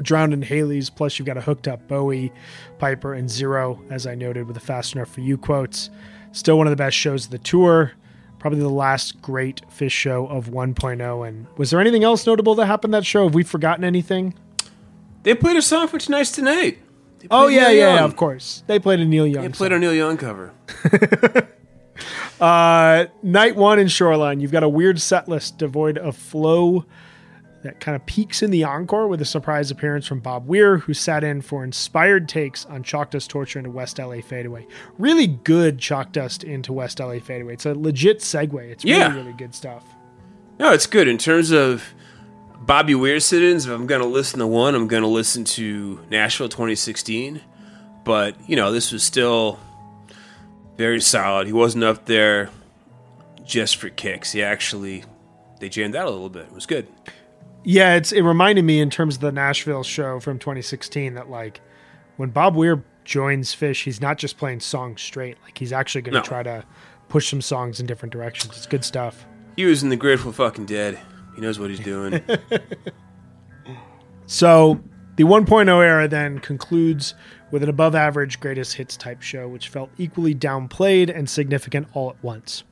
[0.00, 0.88] Drowned in Halley's.
[0.88, 2.32] Plus, you've got a hooked up Bowie,
[2.78, 5.90] Piper, and Zero, as I noted with the Fast Enough for You quotes.
[6.32, 7.92] Still one of the best shows of the tour.
[8.38, 11.28] Probably the last great Phish show of 1.0.
[11.28, 13.24] And was there anything else notable that happened that show?
[13.24, 14.32] Have we forgotten anything?
[15.22, 16.78] They played a song for tonight's tonight.
[17.30, 18.04] Oh yeah, Neil yeah, Young.
[18.04, 18.64] of course.
[18.66, 19.42] They played a Neil Young.
[19.42, 19.52] They song.
[19.52, 20.54] played our Neil Young cover.
[22.44, 26.84] Uh, night one in Shoreline, you've got a weird set list devoid of flow
[27.62, 30.92] that kind of peaks in the encore with a surprise appearance from Bob Weir, who
[30.92, 34.66] sat in for inspired takes on Chalk Dust Torture into West LA Fadeaway.
[34.98, 37.54] Really good Chalk Dust into West LA Fadeaway.
[37.54, 38.62] It's a legit segue.
[38.70, 39.14] It's really, Yeah.
[39.14, 39.82] really good stuff.
[40.58, 41.94] No, it's good in terms of
[42.60, 43.64] Bobby Weir sit-ins.
[43.64, 47.40] If I'm going to listen to one, I'm going to listen to Nashville 2016.
[48.04, 49.58] But you know, this was still
[50.76, 51.46] very solid.
[51.46, 52.50] He wasn't up there
[53.44, 54.32] just for kicks.
[54.32, 55.04] He actually
[55.60, 56.46] they jammed out a little bit.
[56.46, 56.86] It was good.
[57.64, 61.60] Yeah, it's it reminded me in terms of the Nashville show from 2016 that like
[62.16, 65.36] when Bob Weir joins Phish, he's not just playing songs straight.
[65.44, 66.24] Like he's actually going to No.
[66.24, 66.64] try to
[67.08, 68.56] push some songs in different directions.
[68.56, 69.24] It's good stuff.
[69.56, 70.98] He was in the Grateful Fucking Dead.
[71.34, 72.20] He knows what he's doing.
[74.26, 74.80] So
[75.16, 77.14] the 1.0 era then concludes
[77.54, 82.10] with an above average greatest hits type show, which felt equally downplayed and significant all
[82.10, 82.64] at once.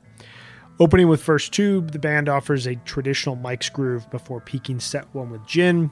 [0.77, 5.29] Opening with First Tube, the band offers a traditional Mike's groove before peaking set one
[5.29, 5.89] with Gin.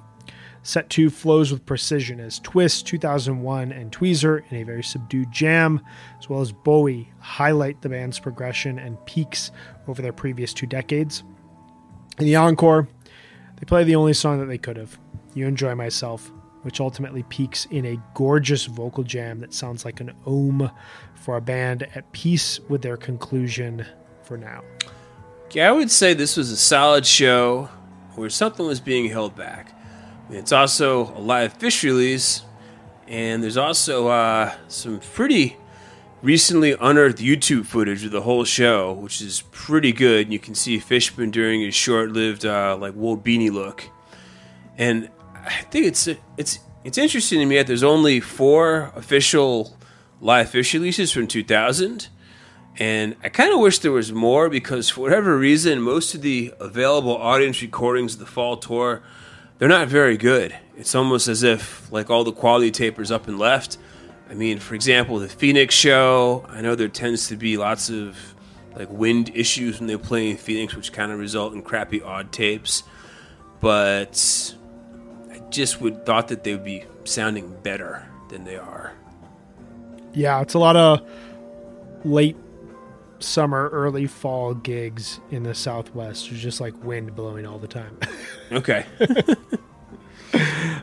[0.64, 5.80] Set two flows with precision as Twist, 2001, and Tweezer in a very subdued jam,
[6.20, 9.52] as well as Bowie highlight the band's progression and peaks
[9.88, 11.24] over their previous two decades.
[12.20, 12.90] In the encore,
[13.56, 15.00] they play the only song that they could have,
[15.34, 16.30] You Enjoy Myself,
[16.64, 20.70] which ultimately peaks in a gorgeous vocal jam that sounds like an ohm
[21.16, 23.86] for a band at peace with their conclusion
[24.24, 24.62] for now.
[25.52, 27.70] Yeah, I would say this was a solid show
[28.16, 29.74] where something was being held back.
[30.30, 32.44] It's also a live Phish release,
[33.08, 35.58] and there's also uh, some pretty
[36.22, 40.32] recently unearthed YouTube footage of the whole show, which is pretty good.
[40.32, 43.90] You can see Fishman during his short-lived uh, like wool beanie look,
[44.78, 45.10] and
[45.46, 49.78] I think it's it's it's interesting to me that there's only four official
[50.20, 52.08] live Phish releases from 2000.
[52.80, 56.54] And I kind of wish there was more because, for whatever reason, most of the
[56.60, 59.04] available audience recordings of the fall tour,
[59.58, 60.56] they're not very good.
[60.78, 63.78] It's almost as if like all the quality tapers up and left.
[64.30, 68.18] I mean, for example, the Phoenix show, I know there tends to be lots of
[68.76, 72.32] like wind issues when they play in Phoenix, which kind of result in crappy odd
[72.32, 72.84] tapes.
[73.60, 74.56] But
[75.52, 78.94] just would thought that they would be sounding better than they are.
[80.14, 81.08] Yeah, it's a lot of
[82.04, 82.36] late
[83.20, 86.30] summer, early fall gigs in the Southwest.
[86.30, 87.98] There's just like wind blowing all the time.
[88.52, 88.86] okay.
[88.98, 89.38] but,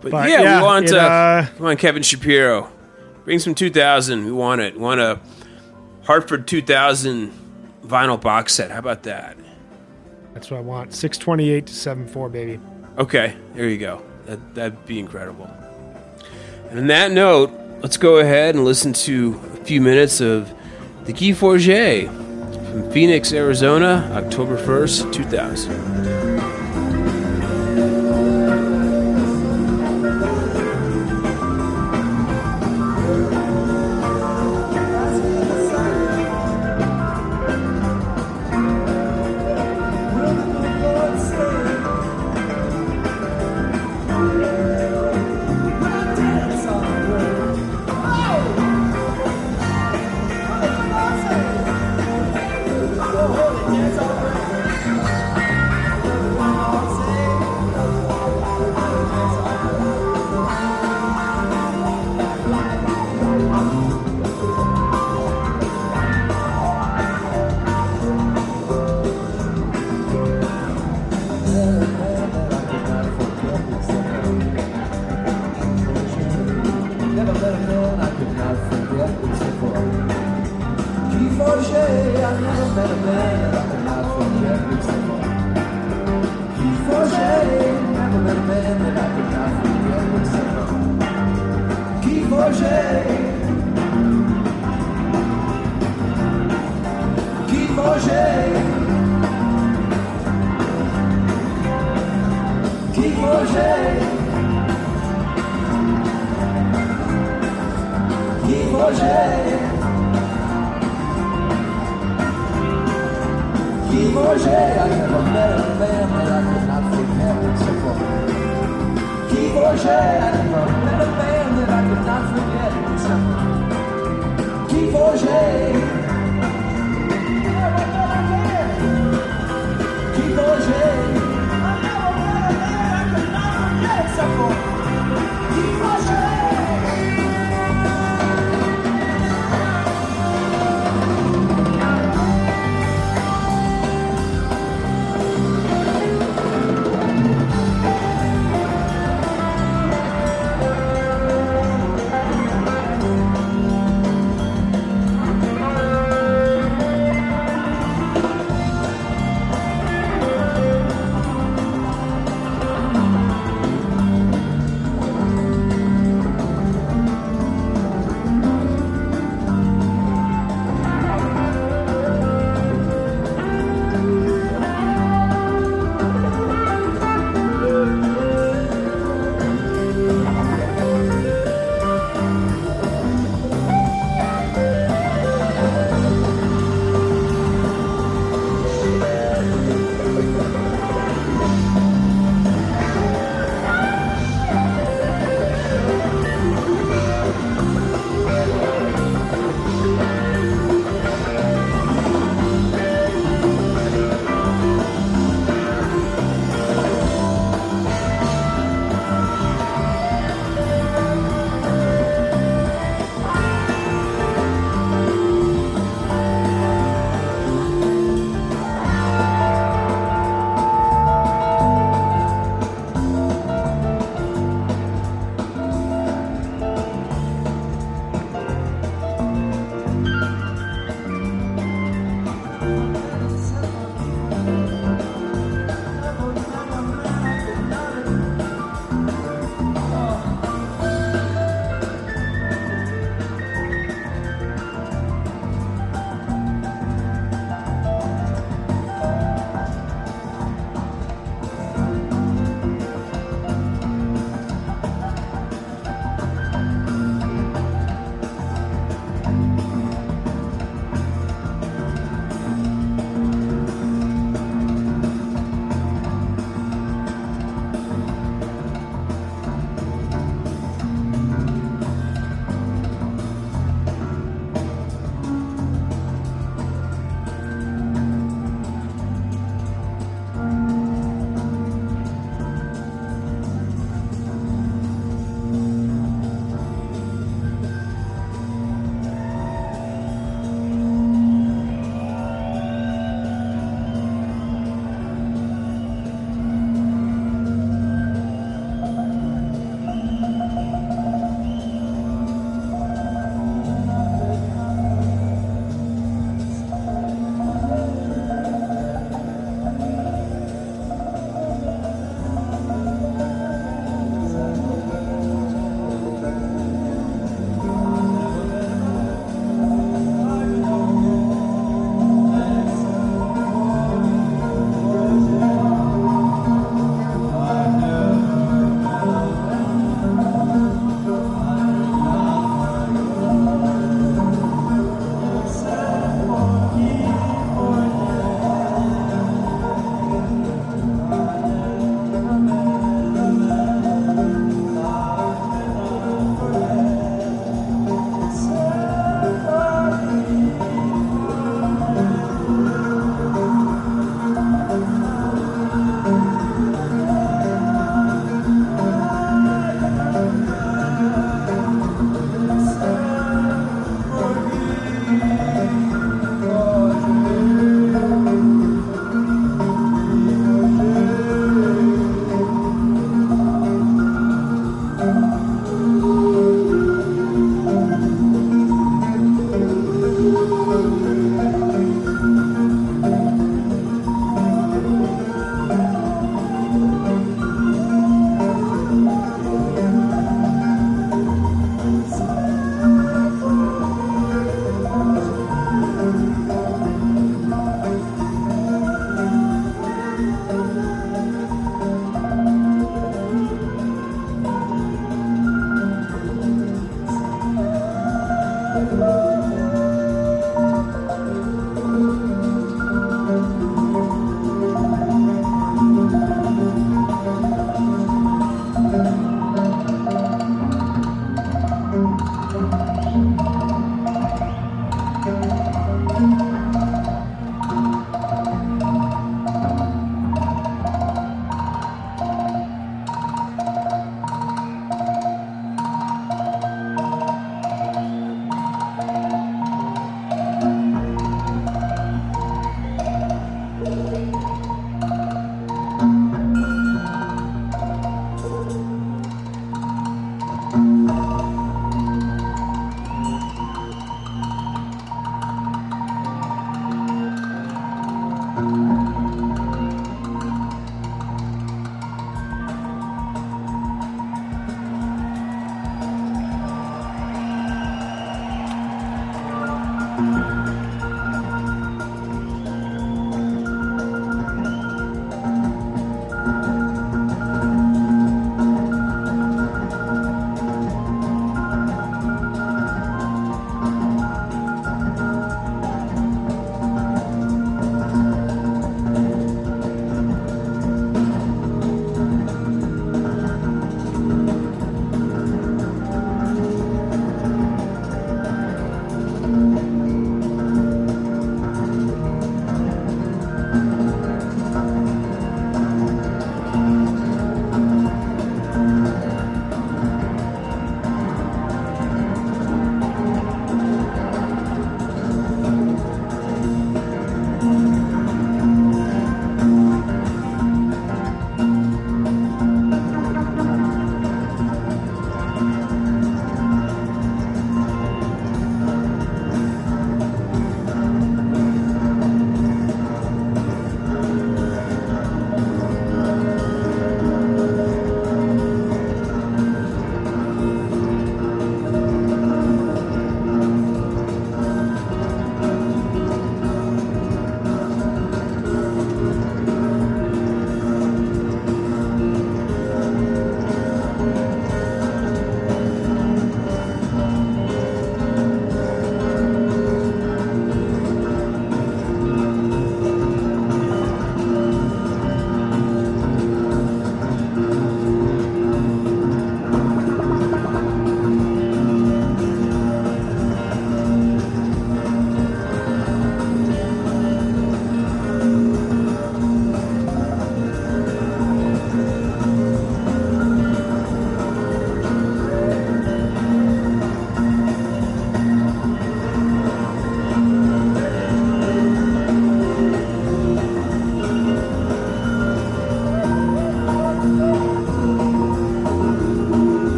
[0.00, 2.70] but, yeah, yeah we want it, uh, uh, come on Kevin Shapiro,
[3.24, 4.24] bring some 2000.
[4.24, 4.74] We want it.
[4.74, 5.20] We want a
[6.04, 7.32] Hartford 2000
[7.84, 8.70] vinyl box set.
[8.70, 9.36] How about that?
[10.34, 10.94] That's what I want.
[10.94, 12.60] 628 to 74, baby.
[12.98, 14.02] Okay, there you go.
[14.26, 15.50] That, that'd be incredible.
[16.70, 17.50] And on that note,
[17.82, 20.52] let's go ahead and listen to a few minutes of
[21.04, 26.51] the Guy Forget from Phoenix, Arizona, October 1st, 2000.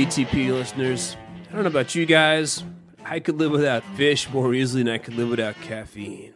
[0.00, 1.14] BTP listeners.
[1.50, 2.64] I don't know about you guys.
[3.04, 6.32] I could live without Phish more easily than I could live without caffeine.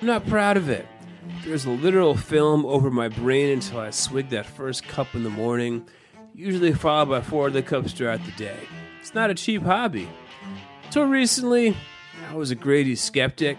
[0.00, 0.86] I'm not proud of it.
[1.44, 5.30] There's a literal film over my brain until I swig that first cup in the
[5.30, 5.84] morning,
[6.32, 8.60] usually followed by four other cups throughout the day.
[9.00, 10.08] It's not a cheap hobby.
[10.84, 11.76] Until recently,
[12.30, 13.58] I was a Grady skeptic,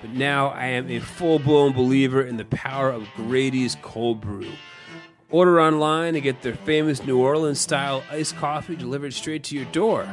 [0.00, 4.50] but now I am a full blown believer in the power of Grady's cold brew.
[5.34, 9.64] Order online and get their famous New Orleans style iced coffee delivered straight to your
[9.64, 10.06] door.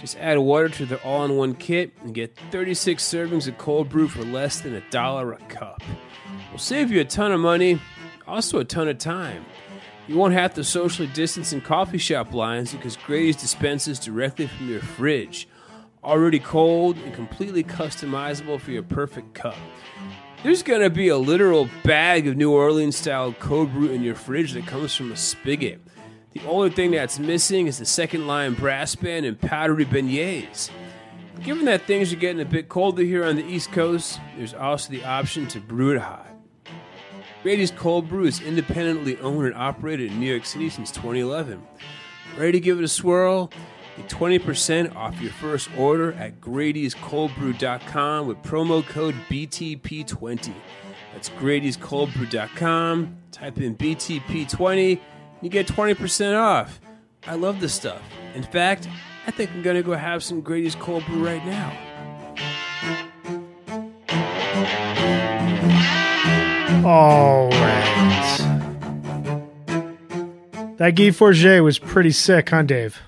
[0.00, 3.90] Just add water to their all in one kit and get 36 servings of cold
[3.90, 5.82] brew for less than a dollar a cup.
[6.48, 7.82] We'll save you a ton of money,
[8.26, 9.44] also a ton of time.
[10.08, 14.70] You won't have to socially distance in coffee shop lines because Grady's dispenses directly from
[14.70, 15.48] your fridge,
[16.02, 19.58] already cold and completely customizable for your perfect cup.
[20.42, 24.54] There's gonna be a literal bag of New Orleans style cold brew in your fridge
[24.54, 25.80] that comes from a spigot.
[26.32, 30.68] The only thing that's missing is the second line brass band and powdery beignets.
[31.44, 34.90] Given that things are getting a bit colder here on the East Coast, there's also
[34.90, 36.26] the option to brew it hot.
[37.44, 41.62] Grady's Cold Brew is independently owned and operated in New York City since 2011.
[42.36, 43.52] Ready to give it a swirl?
[43.96, 50.54] Get 20% off your first order at Grady'sColdBrew.com with promo code BTP20.
[51.12, 53.16] That's Grady'sColdBrew.com.
[53.32, 55.00] Type in BTP20 and
[55.42, 56.80] you get 20% off.
[57.26, 58.02] I love this stuff.
[58.34, 58.88] In fact,
[59.26, 61.70] I think I'm going to go have some Grady's Cold Brew right now.
[66.84, 68.38] All right.
[70.78, 73.00] That Guy Forget was pretty sick, huh, Dave?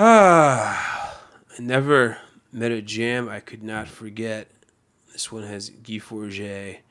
[0.00, 1.20] Ah,
[1.58, 2.18] I never
[2.52, 4.48] met a jam I could not forget.
[5.12, 6.82] This one has Guy Forget.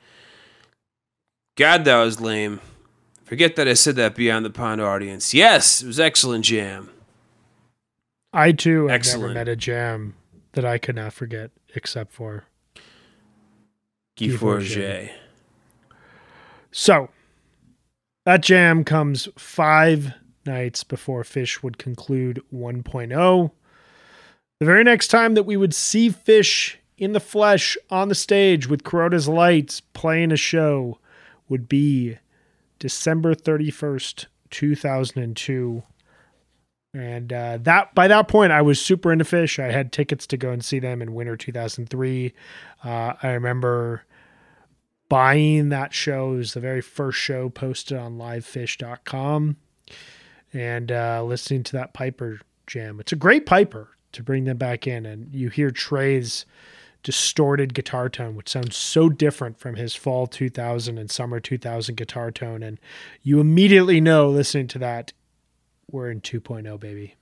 [1.56, 2.60] God, that was lame.
[3.24, 5.34] Forget that I said that beyond the pond audience.
[5.34, 6.90] Yes, it was excellent jam.
[8.34, 9.22] I too have Excellent.
[9.22, 10.16] never met a jam
[10.54, 12.44] that I could not forget, except for.
[14.20, 14.70] Guy Guy Forget.
[14.70, 15.12] Forget.
[16.72, 17.10] So,
[18.26, 20.14] that jam comes five
[20.48, 23.52] nights before Phish would conclude 1.0.
[24.60, 28.68] The very next time that we would see Phish in the flesh on the stage
[28.68, 30.98] with Kuroda's Lights playing a show
[31.48, 32.18] would be
[32.80, 35.84] December 31st, 2002.
[36.94, 39.64] And uh, that by that point, I was super into Phish.
[39.64, 42.34] I had tickets to go and see them in winter 2003.
[42.84, 44.04] Uh, I remember
[45.08, 46.34] buying that show.
[46.34, 49.58] It was the very first show posted on livephish.com
[50.54, 53.00] and uh, listening to that Piper jam.
[53.00, 55.06] It's a great Piper to bring them back in.
[55.06, 56.46] And you hear Trey's
[57.04, 62.32] distorted guitar tone, which sounds so different from his fall 2000 and summer 2000 guitar
[62.32, 62.64] tone.
[62.64, 62.80] And
[63.24, 65.14] you immediately know listening to that,
[65.90, 67.16] we're in 2.0, baby.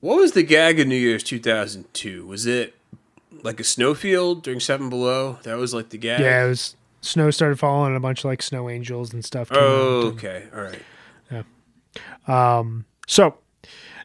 [0.00, 2.26] What was the gag of New Year's 2002?
[2.26, 2.74] Was it
[3.42, 5.38] like a snowfield during Seven Below?
[5.42, 6.20] That was like the gag?
[6.20, 9.48] Yeah, it was snow started falling and a bunch of like snow angels and stuff.
[9.48, 10.44] came Oh, out and- okay.
[10.54, 10.78] All right.
[12.26, 13.36] Um, so,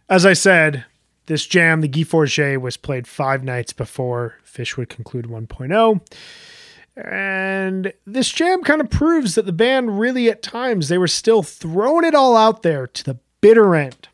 [0.10, 0.86] as I said,
[1.28, 6.02] this jam, the Guy Forget, was played five nights before Phish would conclude 1.0.
[6.96, 11.44] And this jam kind of proves that the band really, at times, they were still
[11.44, 14.10] throwing it all out there to the bitter end.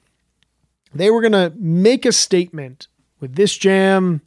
[0.93, 2.87] They were going to make a statement
[3.19, 4.21] with this jam,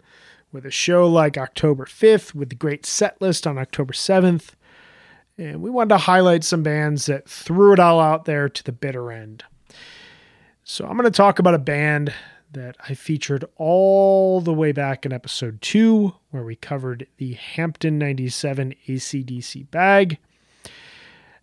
[0.51, 4.51] with a show like October 5th, with the great set list on October 7th.
[5.39, 8.73] And we wanted to highlight some bands that threw it all out there to the
[8.73, 9.45] bitter end.
[10.65, 12.13] So I'm going to talk about a band
[12.53, 17.99] that I featured all the way back in episode two, where we covered the Hampton
[17.99, 20.19] 97 ACDC bag.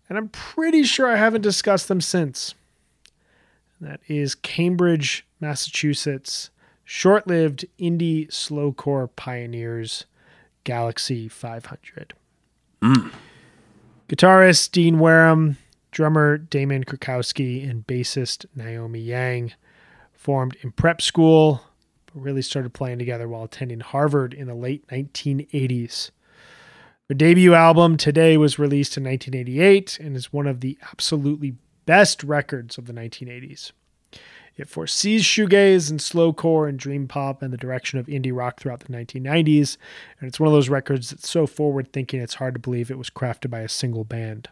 [0.08, 2.54] And I'm pretty sure I haven't discussed them since.
[3.80, 6.50] That is Cambridge, Massachusetts,
[6.84, 10.06] short lived indie slowcore pioneers,
[10.64, 12.14] Galaxy 500.
[12.82, 13.10] Mm.
[14.08, 15.56] Guitarist Dean Wareham,
[15.90, 19.54] drummer Damon Krukowski, and bassist Naomi Yang
[20.12, 21.60] formed in prep school,
[22.06, 26.12] but really started playing together while attending Harvard in the late 1980s.
[27.08, 32.22] Their debut album, Today, was released in 1988 and is one of the absolutely best
[32.22, 33.72] records of the 1980s.
[34.56, 38.80] It foresees shoegaze and slowcore and dream pop and the direction of indie rock throughout
[38.80, 39.76] the 1990s,
[40.18, 42.98] and it's one of those records that's so forward thinking it's hard to believe it
[42.98, 44.48] was crafted by a single band.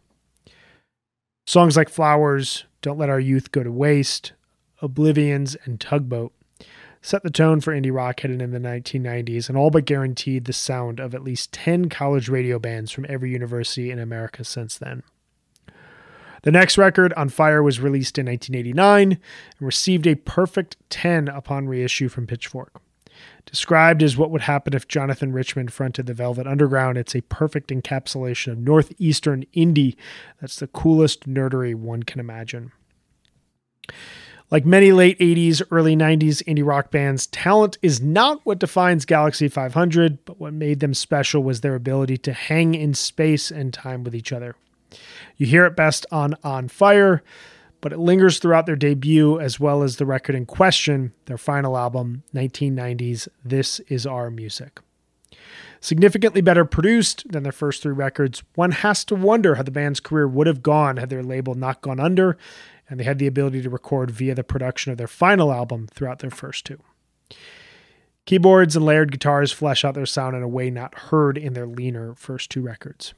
[1.47, 4.33] Songs like Flowers, Don't Let Our Youth Go to Waste,
[4.83, 6.33] Oblivions, and Tugboat
[7.05, 10.55] set the tone for indie rock heading in the 1990s and all but guaranteed the
[10.55, 15.03] sound of at least 10 college radio bands from every university in America since then.
[16.45, 19.21] The next record, On Fire, was released in 1989 and
[19.59, 22.83] received a perfect 10 upon reissue from Pitchfork.
[23.47, 27.71] Described as what would happen if Jonathan Richman fronted the Velvet Underground, it's a perfect
[27.71, 29.97] encapsulation of Northeastern indie
[30.39, 32.73] that's the coolest nerdery one can imagine.
[34.51, 39.49] Like many late 80s, early 90s indie rock bands, talent is not what defines Galaxy
[39.49, 44.05] 500, but what made them special was their ability to hang in space and time
[44.05, 44.57] with each other.
[45.37, 47.23] You hear it best on On Fire,
[47.81, 51.77] but it lingers throughout their debut as well as the record in question, their final
[51.77, 54.81] album, 1990's This Is Our Music.
[55.81, 60.01] Significantly better produced than their first three records, one has to wonder how the band's
[60.01, 62.39] career would have gone had their label not gone under
[62.89, 66.21] and they had the ability to record via the production of their final album throughout
[66.21, 66.81] their first two.
[68.27, 71.67] Keyboards and layered guitars flesh out their sound in a way not heard in their
[71.67, 73.13] leaner first two records.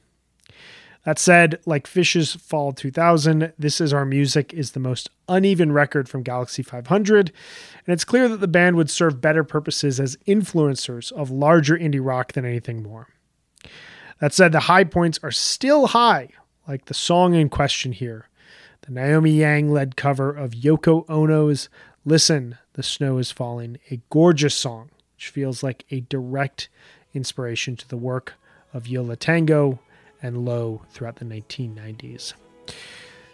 [1.07, 6.09] That said, like Phish's Fall 2000, This Is Our Music is the most uneven record
[6.09, 7.31] from Galaxy 500,
[7.85, 12.05] and it's clear that the band would serve better purposes as influencers of larger indie
[12.05, 13.07] rock than anything more.
[14.19, 16.27] That said, the high points are still high,
[16.67, 18.27] like the song in question here,
[18.81, 21.69] the Naomi Yang led cover of Yoko Ono's
[22.03, 26.67] Listen, the Snow is Falling, a gorgeous song, which feels like a direct
[27.13, 28.33] inspiration to the work
[28.73, 29.79] of Yo La Tengo
[30.21, 32.33] and Low throughout the 1990s.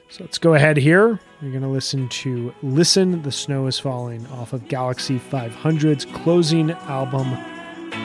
[0.10, 1.20] So let's go ahead here.
[1.42, 6.72] We're going to listen to Listen, the Snow is Falling off of Galaxy 500's closing
[6.72, 7.32] album.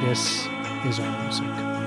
[0.07, 0.47] This
[0.87, 1.78] is our music.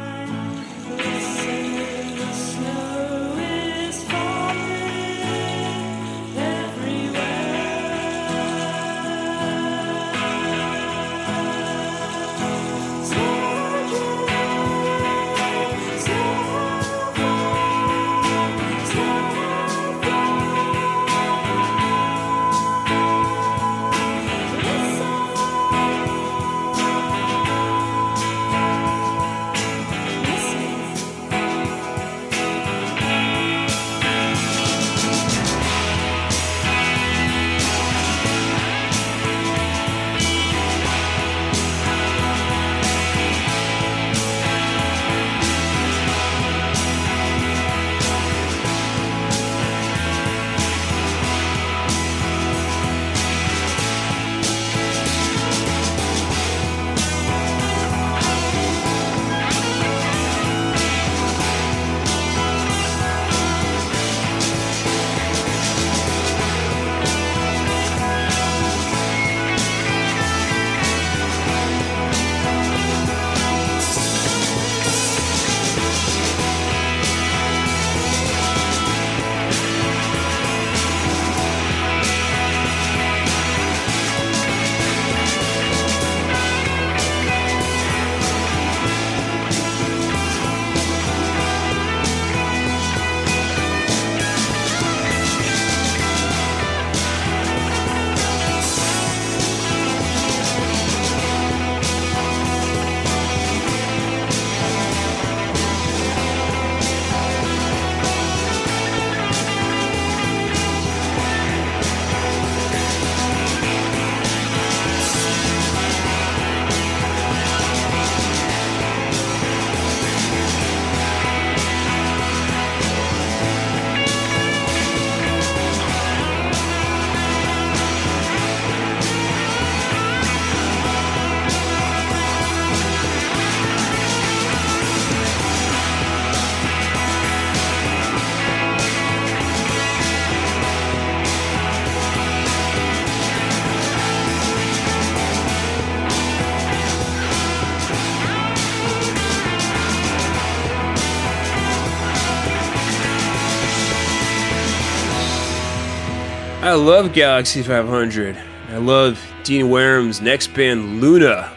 [156.61, 158.37] I love Galaxy 500.
[158.69, 161.51] I love Dean Wareham's next band, Luna.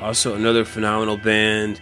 [0.00, 1.80] Also, another phenomenal band.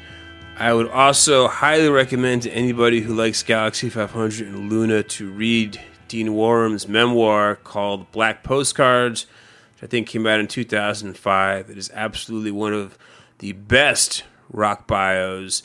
[0.57, 5.79] I would also highly recommend to anybody who likes Galaxy 500 and Luna to read
[6.09, 9.27] Dean Wareham's memoir called Black Postcards,
[9.75, 11.69] which I think came out in 2005.
[11.69, 12.97] It is absolutely one of
[13.41, 15.63] the best rock bios.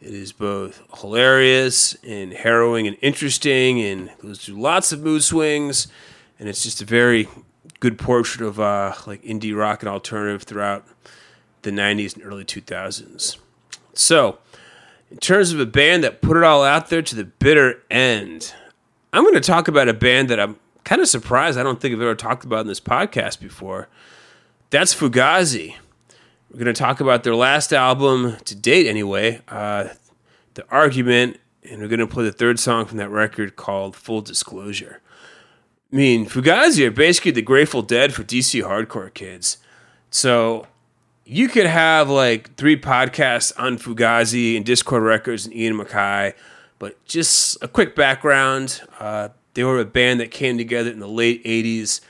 [0.00, 5.86] It is both hilarious and harrowing and interesting and goes through lots of mood swings
[6.38, 7.28] and it's just a very
[7.80, 10.84] good portrait of uh, like indie rock and alternative throughout
[11.62, 13.36] the 90s and early 2000s.
[13.94, 14.38] So,
[15.10, 18.54] in terms of a band that put it all out there to the bitter end,
[19.12, 21.94] I'm going to talk about a band that I'm kind of surprised I don't think
[21.94, 23.88] I've ever talked about in this podcast before.
[24.70, 25.76] That's Fugazi.
[26.50, 29.88] We're going to talk about their last album to date, anyway, uh,
[30.54, 34.20] The Argument, and we're going to play the third song from that record called Full
[34.20, 35.00] Disclosure.
[35.92, 39.58] I mean, Fugazi are basically the Grateful Dead for DC hardcore kids.
[40.10, 40.66] So
[41.24, 46.34] you could have like three podcasts on Fugazi and Dischord Records and Ian MacKaye,
[46.78, 48.82] but just a quick background.
[48.98, 52.00] Uh, they were a band that came together in the late 80s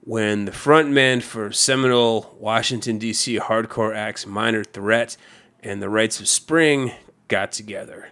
[0.00, 3.38] when the frontman for seminal Washington, D.C.
[3.38, 5.16] hardcore acts Minor Threat
[5.62, 6.92] and the Rites of Spring
[7.28, 8.08] got together.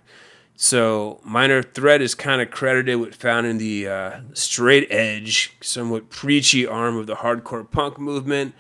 [0.56, 6.66] So Minor Threat is kind of credited with founding the uh, straight edge, somewhat preachy
[6.66, 8.54] arm of the hardcore punk movement.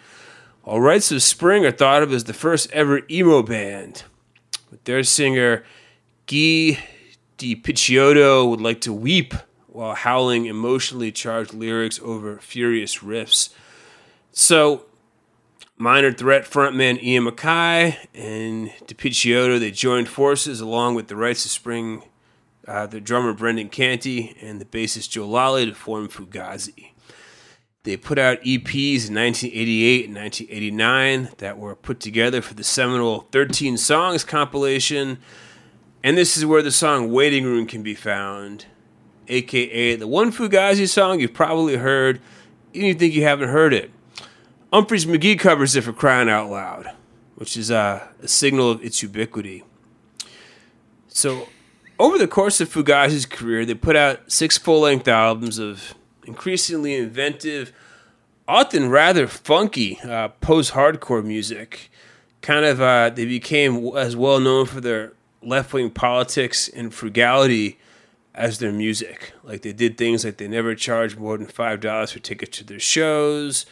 [0.62, 4.04] While Rites of Spring are thought of as the first ever emo band,
[4.70, 5.64] with their singer
[6.26, 6.78] Guy
[7.36, 9.34] Di Picciotto would like to weep
[9.68, 13.50] while howling emotionally charged lyrics over furious riffs.
[14.32, 14.86] So
[15.76, 21.50] Minor Threat frontman Ian MacKaye and DiPicciotto, they joined forces along with the Rites of
[21.50, 22.04] Spring,
[22.68, 26.90] uh, the drummer Brendan Canty, and the bassist Joe Lally to form Fugazi.
[27.82, 33.26] They put out EPs in 1988 and 1989 that were put together for the seminal
[33.32, 35.18] 13 Songs compilation,
[36.04, 38.66] and this is where the song Waiting Room can be found,
[39.26, 42.20] aka the one Fugazi song you've probably heard,
[42.72, 43.90] even if you think you haven't heard it.
[44.74, 46.90] Umphrey's McGee covers it for crying out loud,
[47.36, 49.62] which is uh, a signal of its ubiquity.
[51.06, 51.46] So,
[51.96, 55.94] over the course of Fugazi's career, they put out six full length albums of
[56.26, 57.72] increasingly inventive,
[58.48, 61.88] often rather funky uh, post hardcore music.
[62.40, 67.78] Kind of, uh, they became as well known for their left wing politics and frugality
[68.34, 69.34] as their music.
[69.44, 72.64] Like they did things like they never charged more than five dollars for tickets to
[72.64, 73.66] their shows.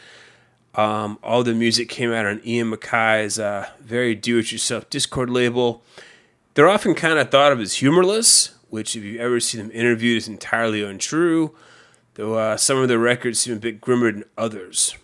[0.75, 5.83] Um, all the music came out on Ian MacKaye's uh, very do-it-yourself Dischord label.
[6.55, 10.17] They're often kind of thought of as humorless, which if you've ever see them interviewed
[10.17, 11.55] is entirely untrue.
[12.15, 14.95] Though uh, some of their records seem a bit grimmer than others.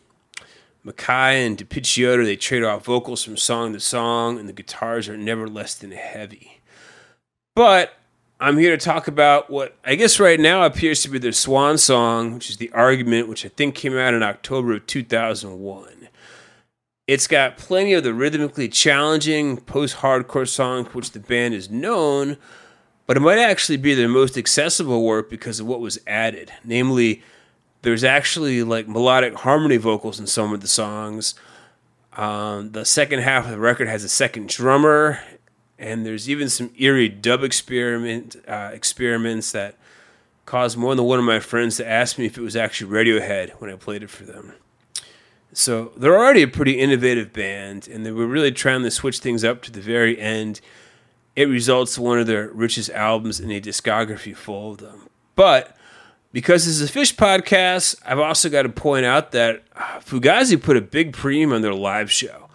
[0.85, 5.17] MacKaye and DiPicciotto, they trade off vocals from song to song, and the guitars are
[5.17, 6.61] never less than heavy.
[7.55, 7.93] But
[8.41, 11.77] I'm here to talk about what I guess right now appears to be their swan
[11.77, 16.07] song, which is The Argument, which I think came out in October of 2001.
[17.05, 21.69] It's got plenty of the rhythmically challenging post hardcore song for which the band is
[21.69, 22.37] known,
[23.07, 26.53] but it might actually be their most accessible work because of what was added.
[26.63, 27.21] Namely,
[27.81, 31.35] there's actually like melodic harmony vocals in some of the songs.
[32.13, 35.19] Um, the second half of the record has a second drummer,
[35.79, 39.75] and there's even some eerie dub experiment uh, experiments that
[40.45, 43.51] caused more than one of my friends to ask me if it was actually Radiohead
[43.61, 44.53] when I played it for them.
[45.53, 49.43] So they're already a pretty innovative band, and they were really trying to switch things
[49.43, 50.61] up to the very end.
[51.35, 55.07] It results in one of their richest albums in a discography full of them.
[55.35, 55.75] But
[56.31, 59.63] because this is a Phish podcast, I've also got to point out that
[60.01, 62.49] Fugazi put a big premium on their live show.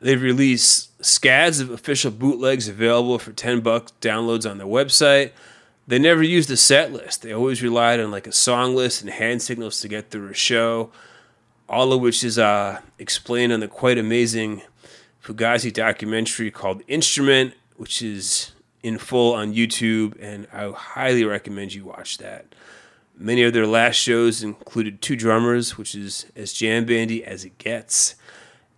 [0.00, 5.32] They've released scads of official bootlegs available for 10 bucks downloads on their website.
[5.86, 7.22] They never used a set list.
[7.22, 10.34] They always relied on like a song list and hand signals to get through a
[10.34, 10.90] show,
[11.68, 14.62] all of which is uh, explained on the quite amazing
[15.22, 21.84] Fugazi documentary called Instrument, which is in full on YouTube, and I highly recommend you
[21.84, 22.46] watch that.
[23.16, 27.58] Many of their last shows included two drummers, which is as jam bandy as it
[27.58, 28.16] gets.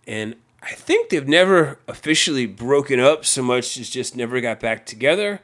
[0.05, 4.87] And I think they've never officially broken up so much as just never got back
[4.87, 5.39] together.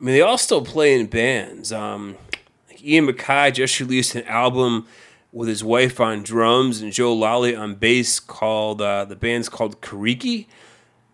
[0.00, 1.72] I mean, they all still play in bands.
[1.72, 2.16] Um,
[2.68, 4.88] like Ian MacKaye just released an album
[5.32, 9.80] with his wife on drums and Joe Lally on bass called, uh, the band's called
[9.80, 10.46] Coriky.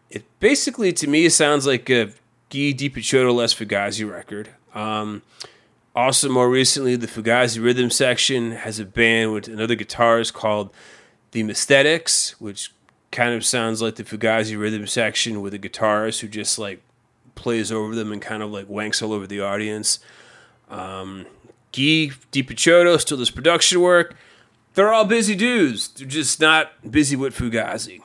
[0.08, 2.06] It basically, to me, sounds like a
[2.48, 4.48] Guy DiPicciotto Les Fugazi record.
[4.74, 5.20] Um,
[5.94, 10.70] also, more recently, the Fugazi Rhythm section has a band with another guitarist called
[11.32, 12.72] the Messthetics, which
[13.16, 16.82] kind of sounds like the Fugazi Rhythm section with a guitarist who just like
[17.34, 20.00] plays over them and kind of like wanks all over the audience.
[20.68, 21.24] Um,
[21.72, 24.16] Guy DiPicciotto still does production work.
[24.74, 25.88] They're all busy dudes.
[25.88, 28.02] They're just not busy with Fugazi.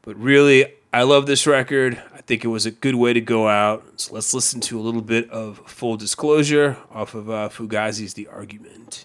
[0.00, 2.02] But really, I love this record.
[2.14, 3.84] I think it was a good way to go out.
[4.00, 8.28] So let's listen to a little bit of Full Disclosure off of uh, Fugazi's The
[8.28, 9.04] Argument.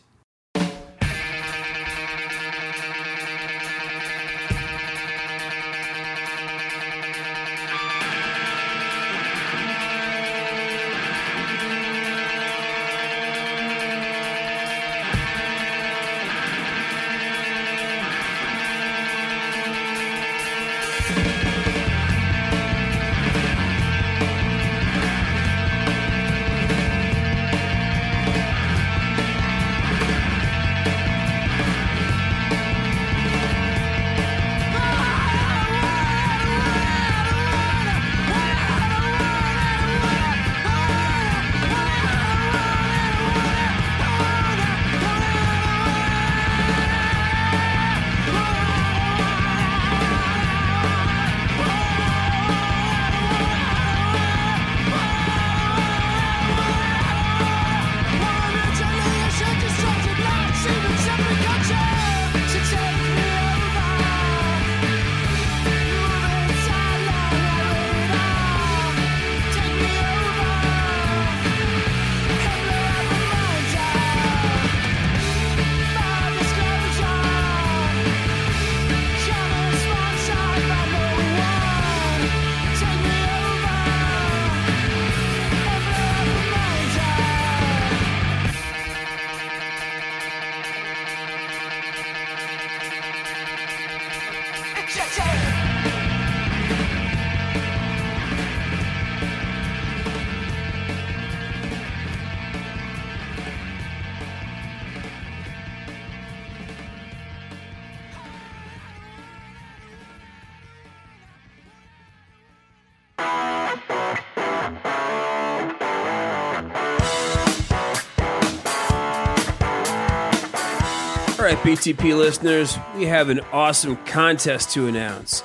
[121.70, 125.44] BTP listeners, we have an awesome contest to announce.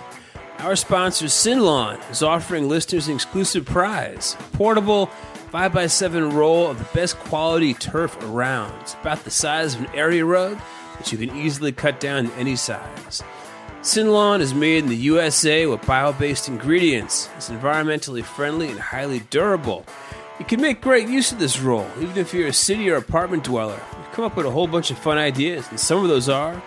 [0.61, 5.11] Our sponsor, SYNLawn, is offering listeners an exclusive prize portable
[5.53, 8.73] 5x7 roll of the best quality turf around.
[8.81, 10.59] It's about the size of an area rug
[10.97, 13.23] that you can easily cut down to any size.
[13.83, 17.29] SYNLawn is made in the USA with bio based ingredients.
[17.37, 19.85] It's environmentally friendly and highly durable.
[20.39, 23.45] You can make great use of this roll, even if you're a city or apartment
[23.45, 23.83] dweller.
[24.15, 26.63] Come up with a whole bunch of fun ideas, and some of those are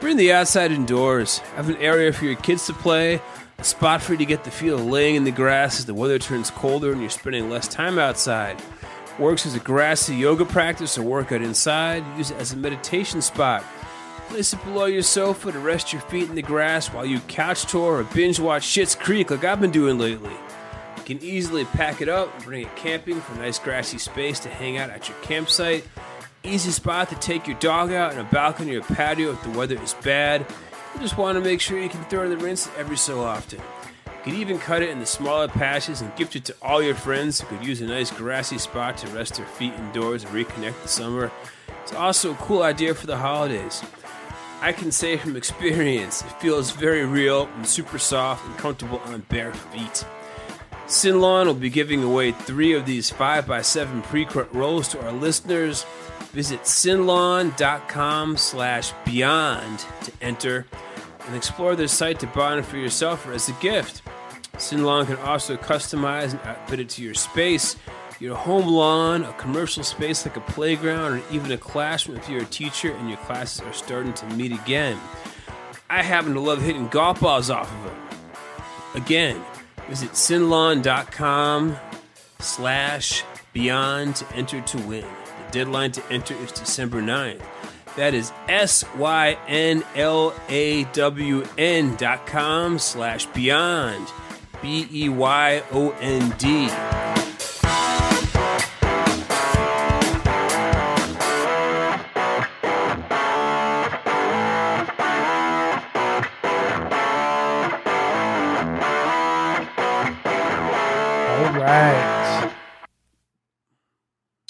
[0.00, 3.22] bring the outside indoors, have an area for your kids to play,
[3.58, 5.94] a spot for you to get the feel of laying in the grass as the
[5.94, 8.60] weather turns colder and you're spending less time outside.
[9.20, 12.02] Works as a grassy yoga practice or workout inside.
[12.18, 13.62] Use it as a meditation spot.
[14.28, 17.70] Place it below your sofa to rest your feet in the grass while you couch
[17.70, 20.34] tour or binge watch Schitt's Creek like I've been doing lately.
[20.96, 24.40] You can easily pack it up and bring it camping for a nice grassy space
[24.40, 25.84] to hang out at your campsite.
[26.42, 29.80] Easy spot to take your dog out on a balcony or patio if the weather
[29.82, 30.46] is bad.
[30.94, 33.60] You just want to make sure you can throw in the rinse every so often.
[34.06, 36.94] You can even cut it in the smaller patches and gift it to all your
[36.94, 40.80] friends who could use a nice grassy spot to rest their feet indoors and reconnect
[40.82, 41.30] the summer.
[41.82, 43.82] It's also a cool idea for the holidays.
[44.62, 49.20] I can say from experience, it feels very real and super soft and comfortable on
[49.28, 50.06] bare feet.
[50.86, 55.84] SYNLawn will be giving away three of these 5x7 pre-cut rolls to our listeners.
[56.32, 60.66] Visit synlawn.com slash beyond to enter
[61.26, 64.02] and explore their site to buy one for yourself or as a gift.
[64.60, 67.76] SYNLawn can also customize and outfit it to your space,
[68.20, 72.42] your home lawn, a commercial space like a playground, or even a classroom if you're
[72.42, 74.98] a teacher and your classes are starting to meet again.
[75.88, 79.02] I happen to love hitting golf balls off of them.
[79.02, 79.42] Again,
[79.88, 81.76] visit synlawn.com
[82.38, 85.06] slash beyond to enter to win.
[85.50, 87.42] Deadline to enter is December 9th.
[87.96, 89.16] That is S-Y-N-L-A-W-N
[91.96, 94.08] dot com slash beyond.
[94.62, 95.30] B-E-Y-O-N-D.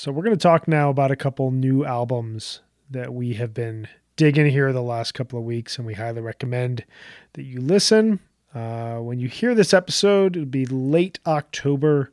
[0.01, 3.86] So we're going to talk now about a couple new albums that we have been
[4.16, 6.86] digging here the last couple of weeks, and we highly recommend
[7.34, 8.18] that you listen.
[8.55, 12.11] Uh, when you hear this episode, it'll be late October.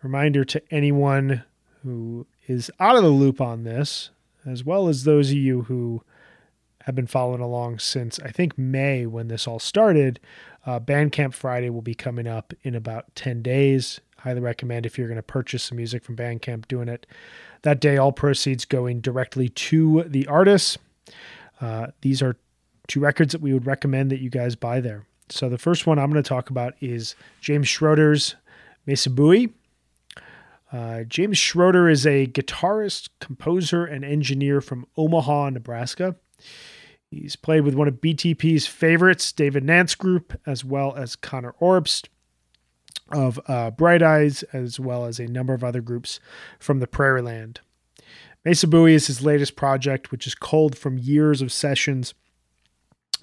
[0.00, 1.42] Reminder to anyone
[1.82, 4.10] who is out of the loop on this,
[4.46, 6.04] as well as those of you who
[6.82, 10.20] have been following along since I think May when this all started.
[10.64, 14.00] Uh, Bandcamp Friday will be coming up in about 10 days.
[14.24, 17.06] Highly recommend if you're going to purchase some music from Bandcamp, doing it
[17.60, 17.98] that day.
[17.98, 20.78] All proceeds going directly to the artists.
[21.60, 22.34] Uh, these are
[22.88, 25.04] two records that we would recommend that you guys buy there.
[25.28, 28.34] So the first one I'm going to talk about is James Schroeder's
[28.86, 29.52] Mesa Bui.
[30.72, 36.16] Uh, James Schroeder is a guitarist, composer, and engineer from Omaha, Nebraska.
[37.10, 42.08] He's played with one of BTP's favorites, David Nance Group, as well as Conor Oberst
[43.10, 46.20] of uh, Bright Eyes, as well as a number of other groups
[46.58, 47.60] from the Prairie Land.
[48.44, 52.14] Mesa Bui is his latest project, which is culled from years of sessions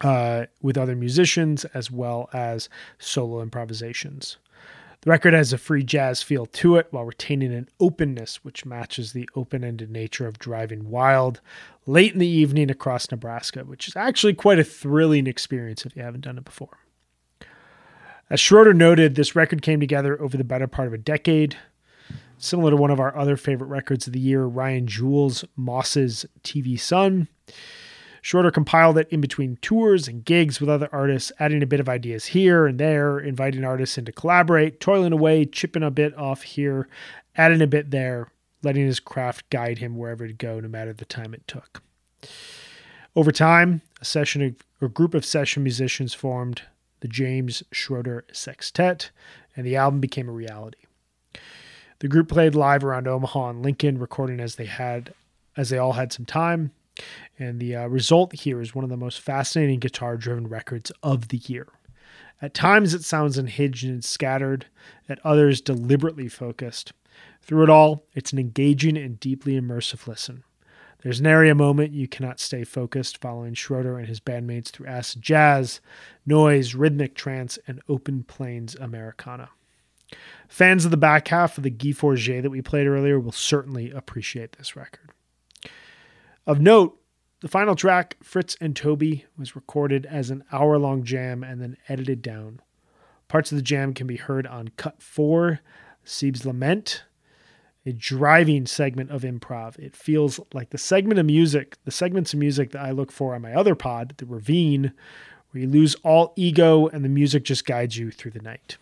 [0.01, 4.37] uh, with other musicians, as well as solo improvisations.
[5.01, 9.13] The record has a free jazz feel to it while retaining an openness which matches
[9.13, 11.41] the open ended nature of driving wild
[11.87, 16.03] late in the evening across Nebraska, which is actually quite a thrilling experience if you
[16.03, 16.77] haven't done it before.
[18.31, 21.57] As Schroeder noted, this record came together over the better part of a decade.
[22.37, 26.79] Similar to one of our other favorite records of the year, Ryan Jewell's Moss's TV
[26.79, 27.27] Sun.
[28.21, 31.89] Schroeder compiled it in between tours and gigs with other artists, adding a bit of
[31.89, 36.43] ideas here and there, inviting artists in to collaborate, toiling away, chipping a bit off
[36.43, 36.87] here,
[37.35, 38.29] adding a bit there,
[38.63, 41.83] letting his craft guide him wherever to go, no matter the time it took.
[43.13, 46.61] Over time, a session or group of session musicians formed
[47.01, 49.11] the James Schroeder Sextet,
[49.55, 50.79] and the album became a reality.
[51.99, 55.13] The group played live around Omaha and Lincoln, recording as they had
[55.55, 56.71] as they all had some time.
[57.37, 61.27] And the uh, result here is one of the most fascinating guitar driven records of
[61.27, 61.67] the year.
[62.41, 64.65] At times it sounds unhinged and scattered,
[65.07, 66.93] at others deliberately focused.
[67.41, 70.43] Through it all, it's an engaging and deeply immersive listen.
[71.01, 75.21] There's an area moment you cannot stay focused following Schroeder and his bandmates through acid
[75.21, 75.81] jazz,
[76.25, 79.49] noise, rhythmic trance, and open plains Americana.
[80.47, 83.89] Fans of the back half of the Guy Forget that we played earlier will certainly
[83.89, 85.11] appreciate this record.
[86.45, 86.99] Of note,
[87.39, 91.77] The final track, Fritz and Toby, was recorded as an hour long jam and then
[91.89, 92.61] edited down.
[93.27, 95.61] Parts of the jam can be heard on Cut 4,
[96.03, 97.05] Siebes Lament,
[97.85, 99.77] a driving segment of improv.
[99.79, 103.33] It feels like the segment of music, the segments of music that I look for
[103.33, 104.93] on my other pod, The Ravine,
[105.51, 108.77] where you lose all ego and the music just guides you through the night.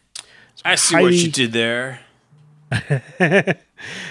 [0.65, 2.01] I see what you did there.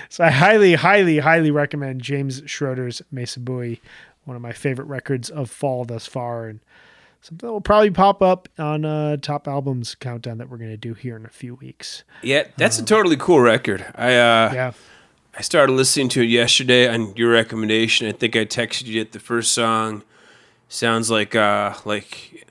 [0.08, 3.80] So I highly, highly, highly recommend James Schroeder's Mesa Booey,
[4.24, 6.60] one of my favorite records of fall thus far, and
[7.20, 10.76] something that will probably pop up on uh, top albums countdown that we're going to
[10.76, 12.04] do here in a few weeks.
[12.22, 13.84] Yeah, that's a totally cool record.
[13.94, 14.72] I uh, Yeah,
[15.36, 18.08] I started listening to it yesterday on your recommendation.
[18.08, 19.12] I think I texted you it.
[19.12, 20.02] The first song
[20.68, 22.48] sounds like uh like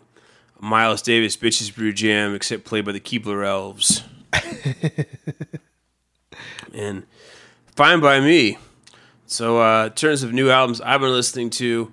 [0.60, 4.04] Miles Davis Bitches Brew Jam, except played by the Keebler Elves.
[6.74, 7.04] and
[7.76, 8.58] fine by me.
[9.26, 11.92] So uh, in terms of new albums I've been listening to,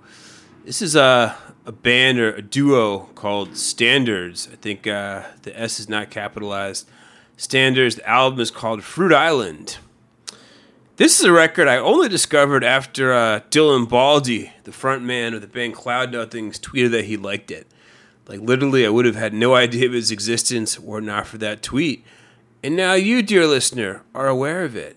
[0.63, 4.47] this is a a band or a duo called Standards.
[4.51, 6.87] I think uh, the S is not capitalized.
[7.37, 7.95] Standards.
[7.95, 9.77] The album is called Fruit Island.
[10.97, 15.47] This is a record I only discovered after uh, Dylan Baldi, the frontman of the
[15.47, 17.67] band Cloud Nothings, tweeted that he liked it.
[18.27, 21.37] Like literally, I would have had no idea of its existence were it not for
[21.39, 22.05] that tweet.
[22.63, 24.95] And now you, dear listener, are aware of it.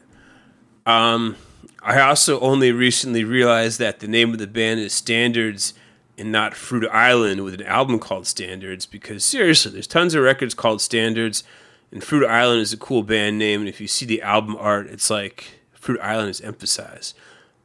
[0.86, 1.36] Um,
[1.82, 5.74] I also only recently realized that the name of the band is Standards
[6.18, 10.54] and not Fruit Island with an album called Standards because seriously, there's tons of records
[10.54, 11.44] called Standards,
[11.92, 13.60] and Fruit Island is a cool band name.
[13.60, 17.16] And if you see the album art, it's like Fruit Island is emphasized.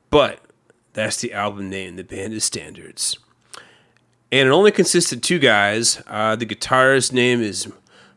[0.10, 0.40] But
[0.94, 1.96] that's the album name.
[1.96, 3.18] The band is Standards.
[4.32, 6.02] And it only consists of two guys.
[6.08, 7.72] Uh, the guitarist's name is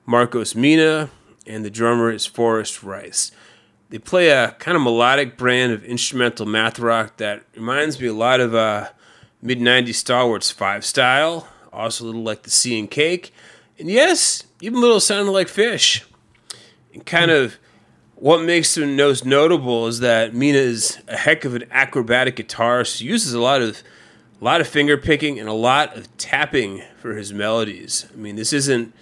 [0.06, 1.10] Marcos Mena,
[1.46, 3.32] and the drummer is Forrest Rice.
[3.88, 8.14] They play a kind of melodic brand of instrumental math rock that reminds me a
[8.14, 8.88] lot of uh,
[9.46, 13.32] mid 90s Star Wars 5 style, also a little like the Sea and Cake,
[13.78, 16.04] and yes, even a little sounding like Phish.
[16.92, 17.56] And kind of
[18.16, 22.98] what makes them most notable is that Mena is a heck of an acrobatic guitarist.
[22.98, 23.82] He uses a lot of
[24.40, 28.06] a lot of finger picking and a lot of tapping for his melodies.
[28.12, 28.92] I mean, this isn't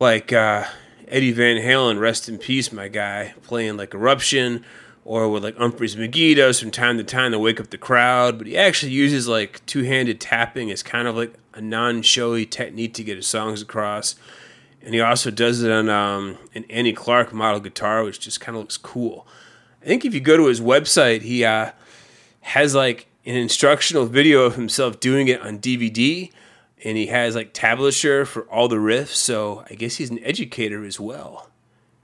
[0.00, 0.64] like uh,
[1.08, 4.64] Eddie Van Halen, rest in peace, my guy, playing like Eruption
[5.06, 8.38] or with like Umphrey's McGee from time to time to wake up the crowd.
[8.38, 12.44] But he actually uses like two handed tapping as kind of like a non showy
[12.44, 14.16] technique to get his songs across.
[14.82, 18.56] And he also does it on um, an Annie Clark model guitar, which just kind
[18.56, 19.26] of looks cool.
[19.80, 21.70] I think if you go to his website, he uh,
[22.40, 26.32] has like an instructional video of himself doing it on DVD,
[26.84, 29.14] and he has like tablature for all the riffs.
[29.14, 31.48] So I guess he's an educator as well.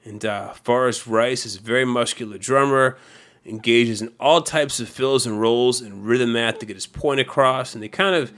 [0.05, 2.99] And uh, Forrest Rice is a very muscular drummer,
[3.45, 7.21] engages in all types of fills and rolls and rhythm math to get his point
[7.21, 7.75] across.
[7.75, 8.33] And they kind of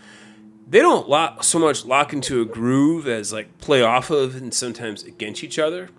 [0.69, 4.53] they don't lock so much lock into a groove as like play off of and
[4.53, 5.91] sometimes against each other.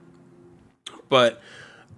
[1.10, 1.42] But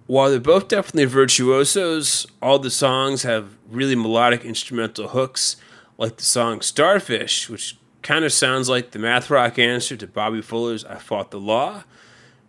[0.06, 5.56] while they're both definitely virtuosos, all the songs have really melodic instrumental hooks,
[5.98, 10.40] like the song Starfish, which kind of sounds like the math rock answer to Bobby
[10.40, 11.84] Fuller's I Fought the Law,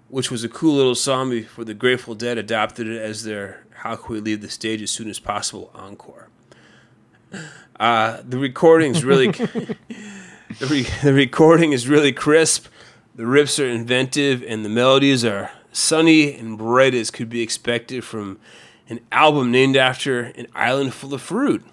[0.10, 3.95] which was a cool little song before the Grateful Dead adopted it as their How
[3.95, 6.30] Can We Leave the Stage as Soon as Possible encore.
[7.80, 9.28] Uh, the recording's really
[10.60, 12.68] the, re- the recording is really crisp.
[13.16, 18.03] The riffs are inventive, and the melodies are sunny and bright as could be expected
[18.03, 18.39] from
[18.88, 21.64] an album named after an island full of fruit.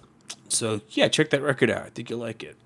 [0.49, 1.87] So yeah, check that record out.
[1.87, 2.57] I think you'll like it.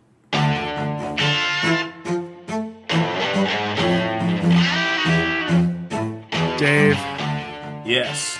[6.60, 6.94] Dave,
[7.86, 8.38] Yes.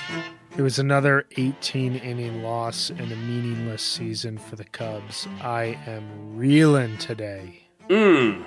[0.55, 5.27] it was another 18 inning loss and a meaningless season for the Cubs.
[5.41, 7.63] I am reeling today.
[7.89, 8.45] Mmm.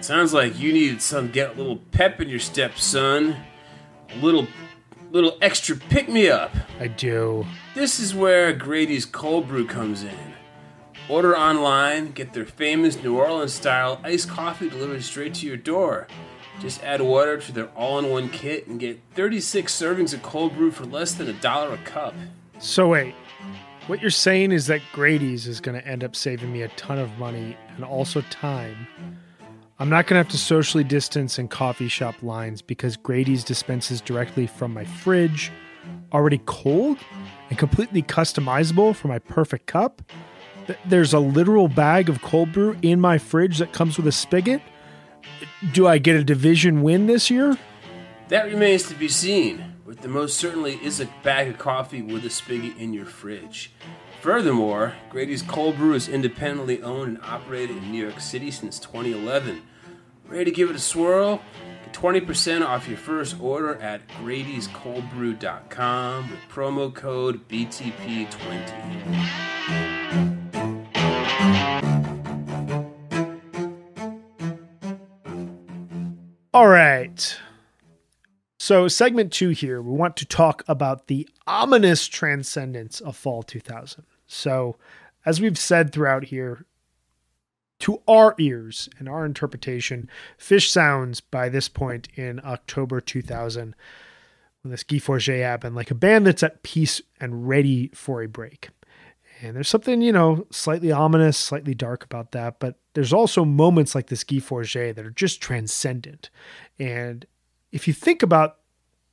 [0.00, 3.34] Sounds like you needed some get a little pep in your step, son.
[4.10, 4.46] A little
[5.10, 6.54] little extra pick me up.
[6.78, 7.46] I do.
[7.74, 10.34] This is where Grady's cold brew comes in.
[11.08, 16.06] Order online, get their famous New Orleans style iced coffee delivered straight to your door.
[16.60, 20.54] Just add water to their all in one kit and get 36 servings of cold
[20.54, 22.14] brew for less than a dollar a cup.
[22.58, 23.14] So wait,
[23.86, 26.98] what you're saying is that Grady's is going to end up saving me a ton
[26.98, 28.86] of money and also time.
[29.78, 34.00] I'm not going to have to socially distance in coffee shop lines because Grady's dispenses
[34.00, 35.50] directly from my fridge,
[36.12, 36.98] already cold
[37.50, 40.00] and completely customizable for my perfect cup.
[40.86, 44.62] There's a literal bag of cold brew in my fridge that comes with a spigot.
[45.72, 47.56] Do I get a division win this year?
[48.28, 52.24] That remains to be seen, but the most certainly is a bag of coffee with
[52.24, 53.72] a spigot in your fridge.
[54.22, 59.60] Furthermore, Grady's Cold Brew is independently owned and operated in New York City since 2011.
[60.26, 61.42] Ready to give it a swirl?
[61.84, 69.93] Get 20% off your first order at Grady'sColdBrew.com with promo code BTP20.
[76.54, 77.36] All right.
[78.60, 84.04] So, segment two here, we want to talk about the ominous transcendence of fall 2000.
[84.28, 84.76] So,
[85.26, 86.64] as we've said throughout here,
[87.80, 93.74] to our ears and our interpretation, Phish sounds by this point in October 2000,
[94.62, 98.28] when this Guy Forget happened, like a band that's at peace and ready for a
[98.28, 98.68] break.
[99.40, 102.60] And there's something, you know, slightly ominous, slightly dark about that.
[102.60, 106.30] But there's also moments like this Guy Forget that are just transcendent.
[106.78, 107.26] And
[107.72, 108.58] if you think about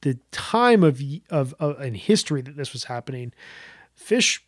[0.01, 3.33] the time of, of, of in history that this was happening,
[3.99, 4.39] Phish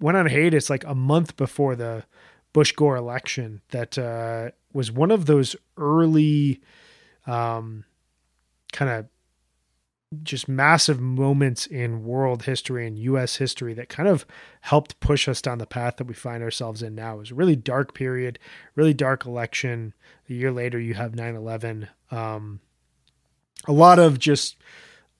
[0.00, 2.04] went on hiatus like a month before the
[2.52, 3.62] Bush Gore election.
[3.70, 6.60] That uh, was one of those early
[7.26, 7.84] um,
[8.72, 9.06] kind of
[10.22, 14.24] just massive moments in world history and US history that kind of
[14.60, 17.16] helped push us down the path that we find ourselves in now.
[17.16, 18.38] It was a really dark period,
[18.74, 19.94] really dark election.
[20.28, 21.88] A year later, you have 9 11.
[22.10, 22.60] Um,
[23.66, 24.56] a lot of just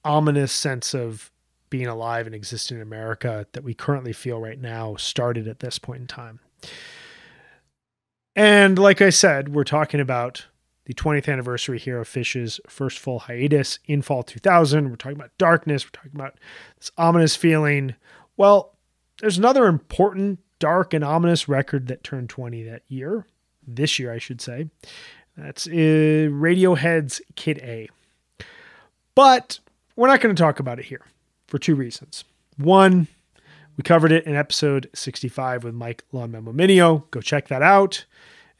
[0.05, 1.31] ominous sense of
[1.69, 5.79] being alive and existing in America that we currently feel right now started at this
[5.79, 6.39] point in time.
[8.35, 10.45] And like I said, we're talking about
[10.87, 14.89] the 20th anniversary here of Phish's first full hiatus in fall 2000.
[14.89, 15.85] We're talking about darkness.
[15.85, 16.35] We're talking about
[16.77, 17.93] this ominous feeling.
[18.37, 18.73] Well,
[19.19, 23.25] there's another important, dark, and ominous record that turned 20 that year,
[23.67, 24.69] this year, I should say.
[25.35, 25.71] That's uh,
[26.31, 27.89] Radiohead's Kid A.
[29.13, 29.59] But
[29.97, 31.03] we're not going to talk about it here
[31.47, 32.23] for two reasons.
[32.55, 33.07] One,
[33.75, 37.11] we covered it in episode 65 with Mike Lawnmemo Minio.
[37.11, 38.05] Go check that out.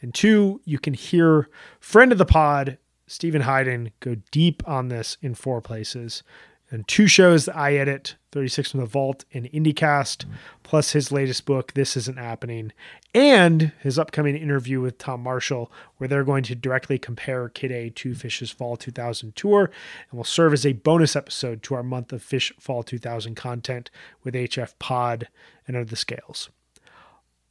[0.02, 1.50] And two, you can hear
[1.80, 6.24] friend of the pod, Steven Hyden, go deep on this in four places.
[6.70, 10.26] And two shows that I edit 36 from the Vault and IndieCast,
[10.64, 12.74] plus his latest book, This Isn't Happening,
[13.16, 17.90] and his upcoming interview with Tom Marshall, where they're going to directly compare Kid A
[17.92, 19.72] to Phish's Fall 2000 tour
[20.10, 23.90] and will serve as a bonus episode to our month of Phish Fall 2000 content
[24.24, 25.30] with HF Pod
[25.68, 26.50] and Under the Scales.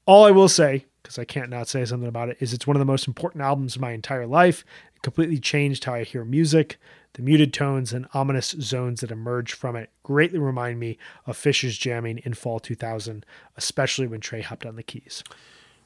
[0.04, 2.74] All I will say, because I can't not say something about it, is it's one
[2.74, 4.64] of the most important albums of my entire life.
[4.96, 6.78] It completely changed how I hear music.
[7.12, 11.78] The muted tones and ominous zones that emerge from it greatly remind me of Fisher's
[11.78, 13.24] jamming in fall 2000,
[13.56, 15.22] especially when Trey hopped on the keys.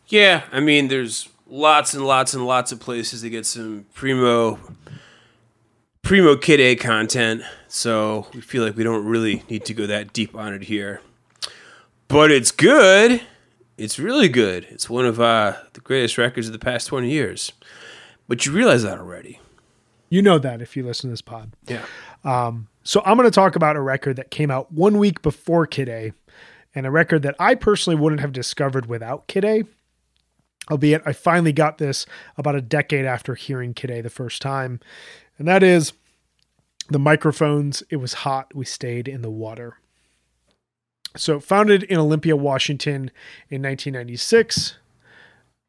[0.08, 4.58] Yeah, I mean, there's lots and lots and lots of places to get some primo
[6.02, 10.14] primo Kid A content, so we feel like we don't really need to go that
[10.14, 11.02] deep on it here.
[12.08, 13.20] But it's good.
[13.80, 14.66] It's really good.
[14.68, 17.50] It's one of uh, the greatest records of the past 20 years.
[18.28, 19.40] But you realize that already.
[20.10, 21.52] You know that if you listen to this pod.
[21.66, 21.84] Yeah.
[22.82, 25.88] So I'm going to talk about a record that came out one week before Kid
[25.88, 26.12] A,
[26.74, 29.64] and a record that I personally wouldn't have discovered without Kid A.
[30.70, 32.04] Albeit I finally got this
[32.36, 34.80] about a decade after hearing Kid A the first time,
[35.38, 35.94] and that is
[36.88, 37.82] the microphones.
[37.90, 38.54] It was hot.
[38.54, 39.78] We stayed in the water.
[41.16, 43.10] So founded in Olympia, Washington
[43.48, 44.76] in 1996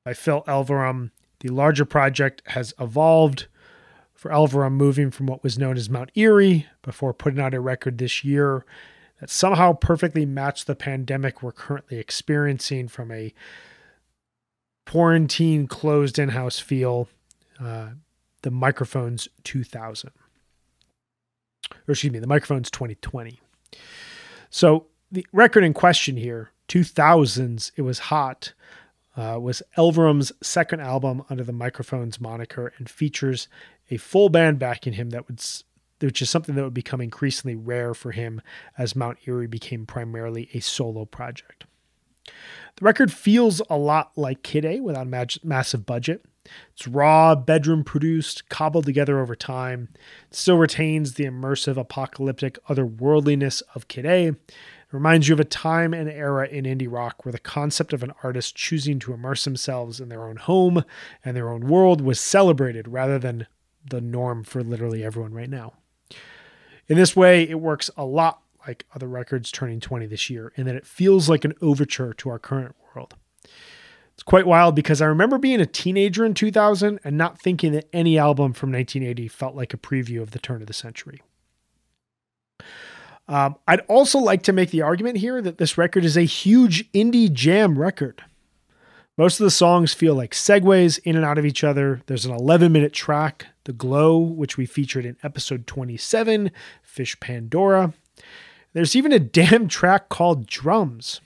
[0.06, 3.48] by Phil Elverum, the larger project has evolved
[4.14, 7.98] for Elverum moving from what was known as Mount Eerie before putting out a record
[7.98, 8.64] this year
[9.20, 13.34] that somehow perfectly matched the pandemic we're currently experiencing from a
[14.86, 17.08] quarantine closed in house feel.
[17.60, 17.90] Uh,
[18.42, 20.12] the microphones 2000.
[21.72, 23.40] Or excuse me, the microphones 2020.
[24.50, 28.54] So the record in question here, 2000s, It Was Hot,
[29.18, 33.48] uh, was Elverum's second album under the Microphones moniker and features
[33.90, 35.44] a full band backing him that would,
[36.00, 38.42] which is something that would become increasingly rare for him
[38.78, 41.66] as Mount Eerie became primarily a solo project.
[42.78, 46.24] The record feels a lot like Kid A without a mag- massive budget.
[46.74, 49.90] It's raw, bedroom produced, cobbled together over time.
[50.30, 54.36] It still retains the immersive, apocalyptic otherworldliness of Kid A.
[54.92, 58.04] It reminds you of a time and era in indie rock where the concept of
[58.04, 60.84] an artist choosing to immerse themselves in their own home
[61.24, 63.48] and their own world was celebrated rather than
[63.90, 65.74] the norm for literally everyone right now.
[66.90, 70.66] In this way, it works a lot like other records turning 20 this year in
[70.66, 73.16] that it feels like an overture to our current world.
[74.14, 77.88] It's quite wild because I remember being a teenager in 2000 and not thinking that
[77.94, 81.22] any album from 1980 felt like a preview of the turn of the century.
[83.32, 86.92] Um, I'd also like to make the argument here that this record is a huge
[86.92, 88.26] indie jam record.
[89.18, 92.02] Most of the songs feel like segues in and out of each other.
[92.08, 96.52] There's an 11 minute track, The Glow, which we featured in episode 27,
[96.86, 97.94] Phish Pandora.
[98.74, 101.22] There's even a damn track called Drums.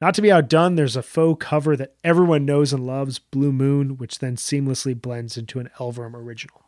[0.00, 3.96] Not to be outdone, there's a faux cover that everyone knows and loves, Blue Moon,
[3.96, 6.62] which then seamlessly blends into an Elverum original.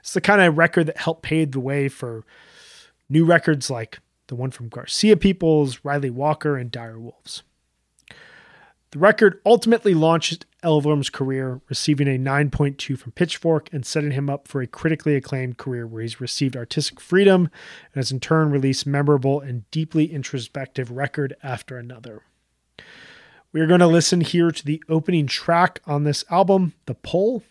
[0.00, 2.26] It's the kind of record that helped pave the way for
[3.10, 7.42] new records like the one from Garcia Peoples, Ryley Walker, and Dire Wolves.
[8.92, 14.48] The record ultimately launched Elverum's career, receiving a 9.2 from Pitchfork and setting him up
[14.48, 18.86] for a critically acclaimed career where he's received artistic freedom and has in turn released
[18.86, 22.22] memorable and deeply introspective record after another.
[23.52, 27.44] We are going to listen here to the opening track on this album, The Pull,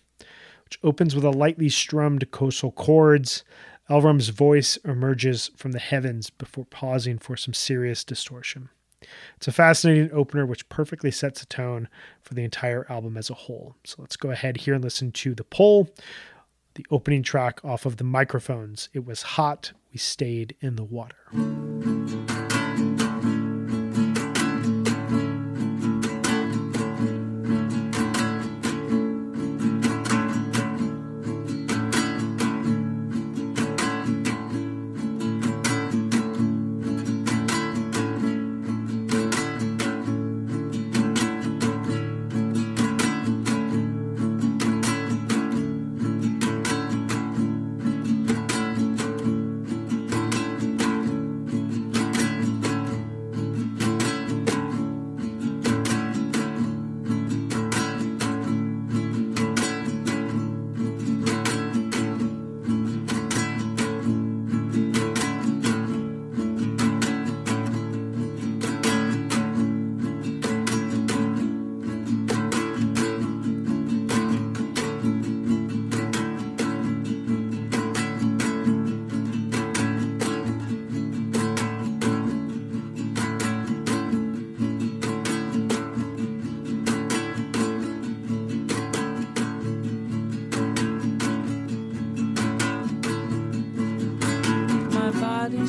[0.65, 3.43] which opens with a lightly strummed coastal chords.
[3.89, 8.69] Elverum's voice emerges from the heavens before pausing for some serious distortion.
[9.37, 11.87] It's a fascinating opener which perfectly sets a tone
[12.21, 13.75] for the entire album as a whole.
[13.83, 15.89] So let's go ahead here and listen to The Pull,
[16.75, 18.89] the opening track off of the microphones.
[18.93, 21.15] It was hot, we stayed in the water.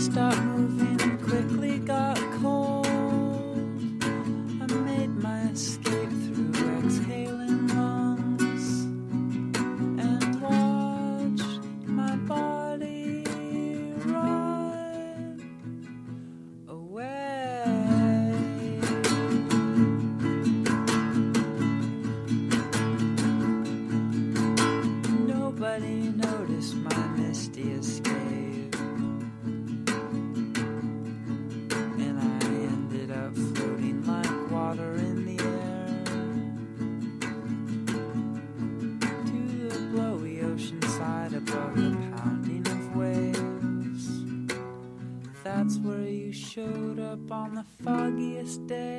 [0.01, 0.80] Stopped moving
[46.61, 48.90] showed up on the foggiest day.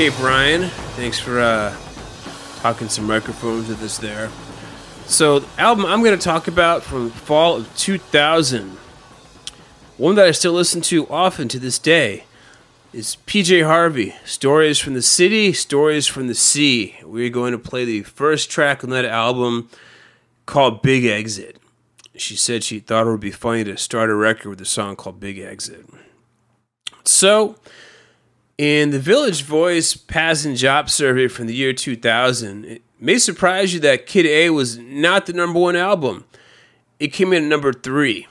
[0.00, 1.76] Okay, Brian, thanks for uh,
[2.60, 4.30] talking some microphones with us there.
[5.04, 8.78] So, the album I'm going to talk about from fall of 2000,
[9.98, 12.24] one that I still listen to often to this day,
[12.94, 14.14] is PJ Harvey.
[14.24, 16.96] Stories from the City, Stories from the Sea.
[17.02, 19.68] We're going to play the first track on that album
[20.46, 21.58] called Big Exit.
[22.16, 24.96] She said she thought it would be funny to start a record with a song
[24.96, 25.84] called Big Exit.
[27.04, 27.56] So,
[28.60, 33.72] in the Village Voice Pazz and Jop survey from the year 2000, it may surprise
[33.72, 36.26] you that Kid A was not the number one album.
[36.98, 38.26] It came in at number three.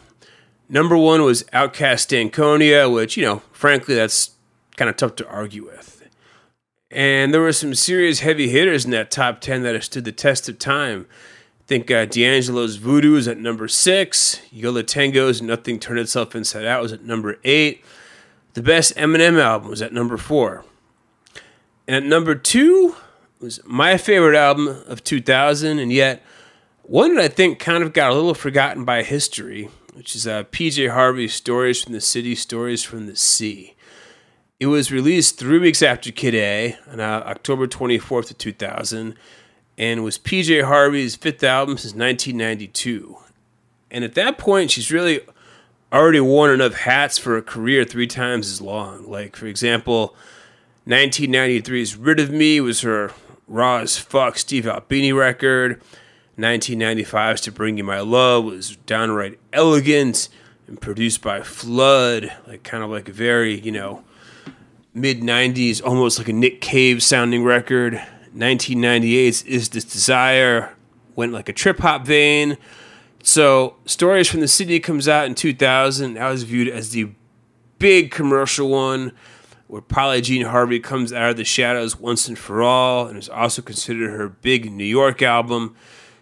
[0.69, 4.35] Number one was OutKast Stankonia, which, you know, frankly, that's
[4.77, 6.07] kind of tough to argue with.
[6.91, 10.11] And there were some serious heavy hitters in that top 10 that have stood the
[10.11, 11.07] test of time.
[11.59, 14.39] I think uh, D'Angelo's Voodoo is at number six.
[14.51, 17.83] Yo La Tengo's Nothing Turned Itself Inside Out was at number eight.
[18.53, 20.65] The best Eminem album was at number four.
[21.87, 22.95] And at number two
[23.39, 26.23] was my favorite album of 2000, and yet
[26.83, 30.43] one that I think kind of got a little forgotten by history, which is uh,
[30.45, 33.75] PJ Harvey's Stories from the City, Stories from the Sea.
[34.59, 39.15] It was released three weeks after Kid A on uh, October 24th of 2000
[39.77, 43.17] and was PJ Harvey's fifth album since 1992.
[43.89, 45.21] And at that point, she's really
[45.91, 49.09] already worn enough hats for a career three times as long.
[49.09, 50.15] Like, for example,
[50.87, 53.11] 1993's Rid of Me was her
[53.47, 55.81] raw as fuck Steve Albini record.
[56.37, 60.29] 1995's To Bring You My Love was downright elegant
[60.67, 64.03] and produced by Flood, like kind of like a very, you know,
[64.93, 68.01] mid 90s, almost like a Nick Cave sounding record.
[68.35, 70.73] 1998's Is This Desire
[71.15, 72.57] went like a trip hop vein.
[73.21, 76.13] So, Stories from the City comes out in 2000.
[76.13, 77.09] That was viewed as the
[77.77, 79.13] big commercial one
[79.67, 83.29] where Polly Jean Harvey comes out of the shadows once and for all and is
[83.29, 85.75] also considered her big New York album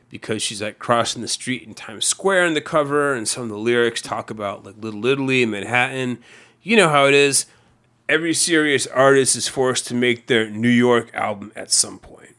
[0.09, 3.49] because she's like crossing the street in Times Square on the cover and some of
[3.49, 6.19] the lyrics talk about like Little Italy and Manhattan.
[6.61, 7.45] You know how it is.
[8.09, 12.35] Every serious artist is forced to make their New York album at some point.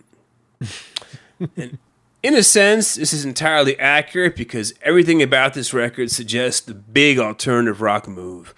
[1.56, 1.78] and
[2.22, 7.18] in a sense, this is entirely accurate because everything about this record suggests the big
[7.18, 8.54] alternative rock move.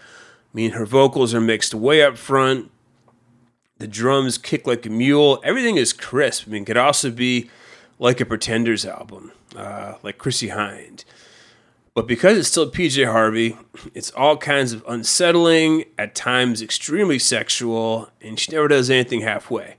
[0.52, 2.70] I mean, her vocals are mixed way up front.
[3.78, 5.40] The drums kick like a mule.
[5.44, 6.44] Everything is crisp.
[6.46, 7.50] I mean, it could also be
[7.98, 11.04] like a Pretenders album, uh, like Chrissie Hynde.
[11.94, 13.56] But because it's still PJ Harvey,
[13.94, 19.76] it's all kinds of unsettling, at times extremely sexual, and she never does anything halfway.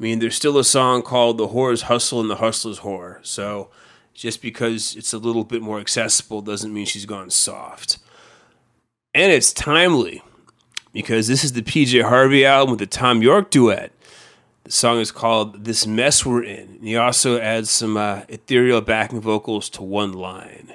[0.00, 3.18] I mean, there's still a song called The Whore's Hustle and the Hustler's Whore.
[3.24, 3.68] So
[4.14, 7.98] just because it's a little bit more accessible doesn't mean she's gone soft.
[9.12, 10.22] And it's timely
[10.94, 13.92] because this is the PJ Harvey album with the Thom Yorke duet.
[14.64, 16.76] The song is called This Mess We're In.
[16.76, 20.72] And he also adds some uh, ethereal backing vocals to one line.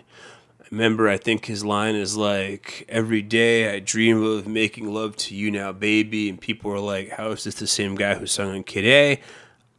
[0.72, 5.36] Remember, I think his line is like, Every day I dream of making love to
[5.36, 6.30] you now, baby.
[6.30, 9.22] And people are like, How is this the same guy who sung on Kid A?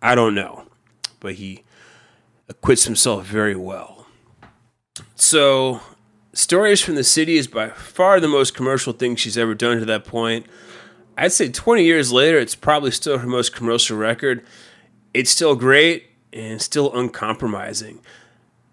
[0.01, 0.65] I don't know.
[1.21, 1.65] But he
[2.49, 4.07] acquits himself very well.
[5.15, 5.81] So,
[6.33, 9.87] Stories from the City is by far the most commercial thing she's ever done to
[9.87, 10.47] that point.
[11.17, 14.45] I'd say 20 years later, it's probably still her most commercial record.
[15.15, 18.01] It's still great and still uncompromising.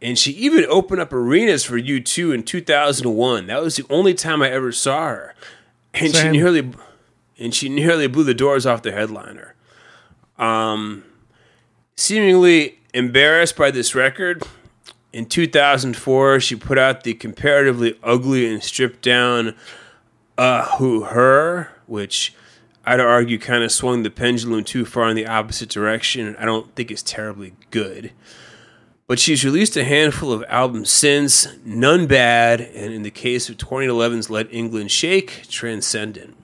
[0.04, 3.48] And she even opened up arenas for U2 in 2001.
[3.48, 5.34] That was the only time I ever saw her.
[5.94, 6.34] And Same.
[6.34, 6.72] she nearly
[7.40, 9.56] and she nearly blew the doors off the headliner.
[10.38, 11.04] Um,
[11.96, 14.44] seemingly embarrassed by this record,
[15.14, 19.56] in 2004 she put out the comparatively ugly and stripped down
[20.38, 22.34] uh who her which
[22.86, 26.46] i'd argue kind of swung the pendulum too far in the opposite direction and i
[26.46, 28.12] don't think it's terribly good
[29.08, 33.58] but she's released a handful of albums since none bad and in the case of
[33.58, 36.36] 2011's let england shake transcendent.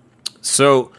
[0.41, 0.91] So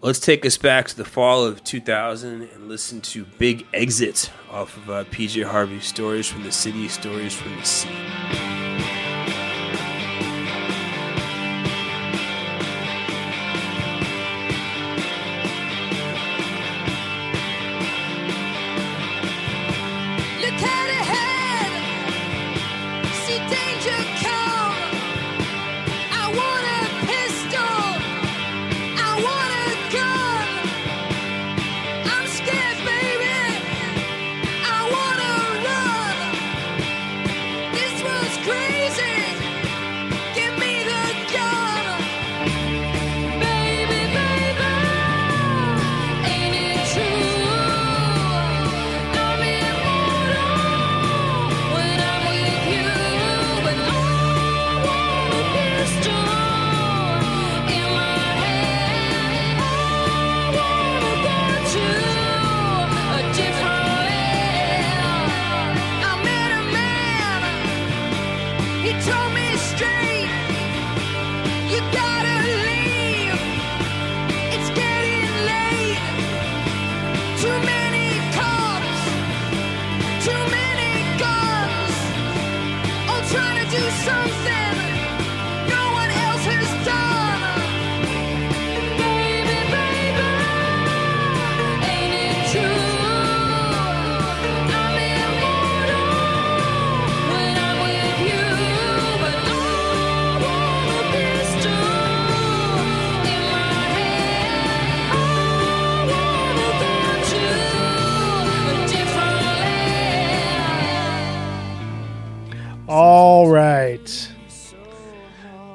[0.00, 4.76] let's take us back to the fall of 2000 and listen to big exit off
[4.76, 8.57] of uh, pj harvey's stories from the city stories from the sea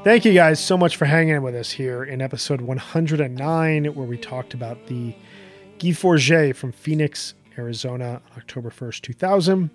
[0.03, 4.17] Thank you guys so much for hanging with us here in episode 109, where we
[4.17, 5.15] talked about the
[5.79, 9.69] Guy Forget from Phoenix, Arizona, October 1st, 2000.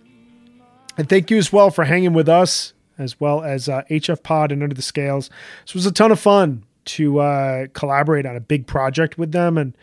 [0.99, 4.53] And thank you as well for hanging with us, as well as uh, HF Pod
[4.53, 5.31] and Under the Scales.
[5.65, 9.57] This was a ton of fun to uh, collaborate on a big project with them
[9.57, 9.75] and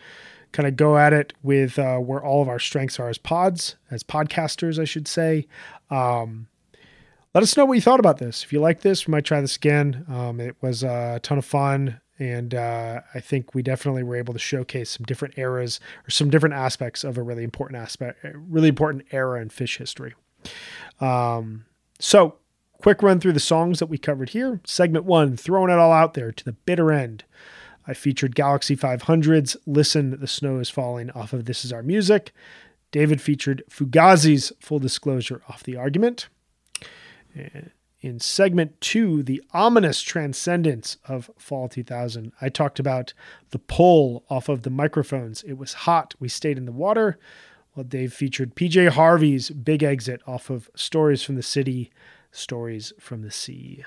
[0.51, 3.77] kind of go at it with uh, where all of our strengths are as pods,
[3.89, 5.47] as podcasters, I should say.
[5.89, 6.49] Um,
[7.35, 8.43] let us know what you thought about this.
[8.45, 10.05] If you like this, we might try this again.
[10.07, 14.31] Um, it was a ton of fun, and uh, I think we definitely were able
[14.31, 18.69] to showcase some different eras or some different aspects of a really important aspect, really
[18.69, 20.13] important era in Phish history.
[21.01, 21.65] Um,
[21.99, 22.35] so,
[22.81, 24.61] quick run through the songs that we covered here.
[24.63, 27.25] Segment one, throwing it all out there to the bitter end.
[27.85, 32.31] I featured Galaxy 500's Listen, the Snow is Falling off of This Is Our Music.
[32.91, 36.29] David featured Fugazi's Full Disclosure off the argument.
[37.37, 37.69] Uh,
[38.01, 43.13] in segment two, the ominous transcendence of Fall 2000, I talked about
[43.49, 45.41] the pull off of the microphones.
[45.43, 46.13] It was hot.
[46.19, 47.17] We stayed in the water.
[47.75, 51.91] Well, Dave featured PJ Harvey's big exit off of Stories from the City,
[52.31, 53.83] Stories from the Sea.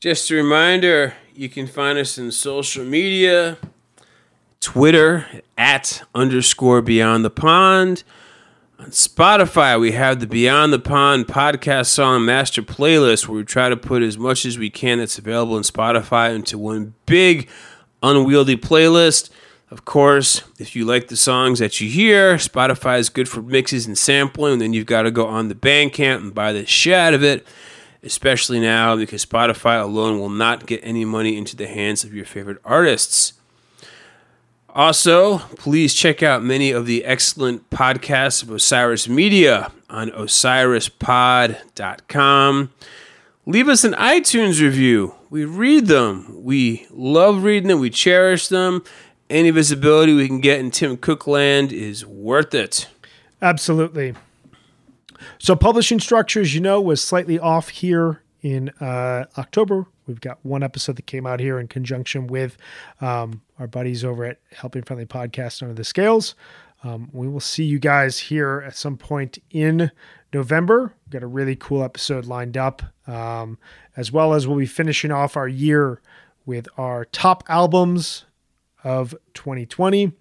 [0.00, 3.56] Just a reminder, you can find us in social media,
[4.58, 8.02] Twitter at underscore beyond the pond.
[8.80, 13.68] On Spotify, we have the Beyond the Pond podcast song master playlist where we try
[13.68, 17.50] to put as much as we can that's available in Spotify into one big
[18.02, 19.28] unwieldy playlist.
[19.70, 23.86] Of course, if you like the songs that you hear, Spotify is good for mixes
[23.86, 24.54] and sampling.
[24.54, 27.22] And Then you've got to go on the Bandcamp and buy the shit out of
[27.22, 27.46] it,
[28.02, 32.24] especially now because Spotify alone will not get any money into the hands of your
[32.24, 33.34] favorite artists.
[34.74, 42.70] Also, please check out many of the excellent podcasts of Osiris Media on osirispod.com.
[43.46, 45.14] Leave us an iTunes review.
[45.28, 46.44] We read them.
[46.44, 47.80] We love reading them.
[47.80, 48.84] We cherish them.
[49.28, 52.88] Any visibility we can get in Tim Cook land is worth it.
[53.42, 54.14] Absolutely.
[55.38, 59.86] So publishing structures, you know, was slightly off here in uh, October.
[60.06, 62.56] We've got one episode that came out here in conjunction with
[63.00, 66.34] um, our buddies over at Helping Friendly Podcast Under the Scales.
[66.82, 69.90] Um, we will see you guys here at some point in
[70.32, 70.94] November.
[71.06, 73.58] We've got a really cool episode lined up, um,
[73.96, 76.00] as well as we'll be finishing off our year
[76.46, 78.24] with our top albums
[78.82, 80.12] of 2020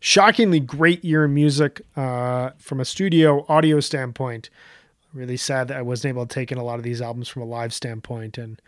[0.00, 4.50] shockingly great year in music uh, from a studio audio standpoint.
[5.14, 7.42] Really sad that I wasn't able to take in a lot of these albums from
[7.42, 8.60] a live standpoint, and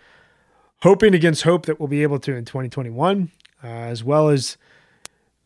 [0.83, 3.33] hoping against hope that we'll be able to in 2021,
[3.65, 4.57] uh, as well as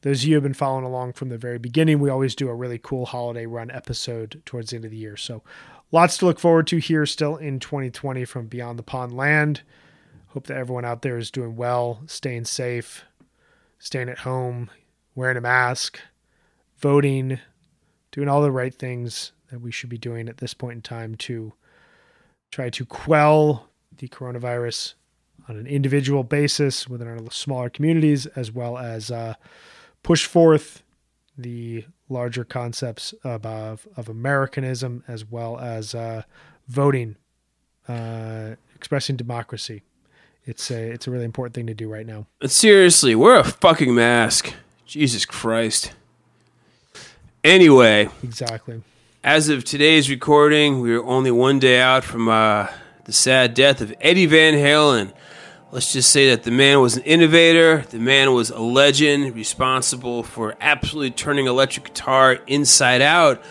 [0.02, 2.00] those of you who have been following along from the very beginning.
[2.00, 5.16] We always do a really cool holiday run episode towards the end of the year,
[5.16, 5.42] so
[5.90, 9.62] lots to look forward to here still in 2020 from Beyond the Pond Land.
[10.28, 13.06] Hope that everyone out there is doing well, staying safe,
[13.78, 14.70] staying at home,
[15.14, 15.98] wearing a mask,
[16.78, 17.40] voting,
[18.12, 21.14] doing all the right things that we should be doing at this point in time
[21.16, 21.52] to
[22.50, 23.68] try to quell
[23.98, 24.94] the coronavirus
[25.48, 29.34] on an individual basis within our smaller communities, as well as uh,
[30.02, 30.82] push forth
[31.36, 36.22] the larger concepts of, of, of Americanism, as well as uh,
[36.68, 37.16] voting,
[37.88, 39.82] uh, expressing democracy.
[40.44, 42.26] It's a it's a really important thing to do right now.
[42.38, 44.54] But seriously, wear a fucking mask.
[44.86, 45.92] Jesus Christ.
[47.44, 48.82] Anyway, Exactly.
[49.22, 52.68] As of today's recording, we are only one day out from uh,
[53.04, 55.12] the sad death of Eddie Van Halen.
[55.72, 60.22] Let's just say that the man was an innovator, the man was a legend, responsible
[60.22, 63.42] for absolutely turning electric guitar inside out,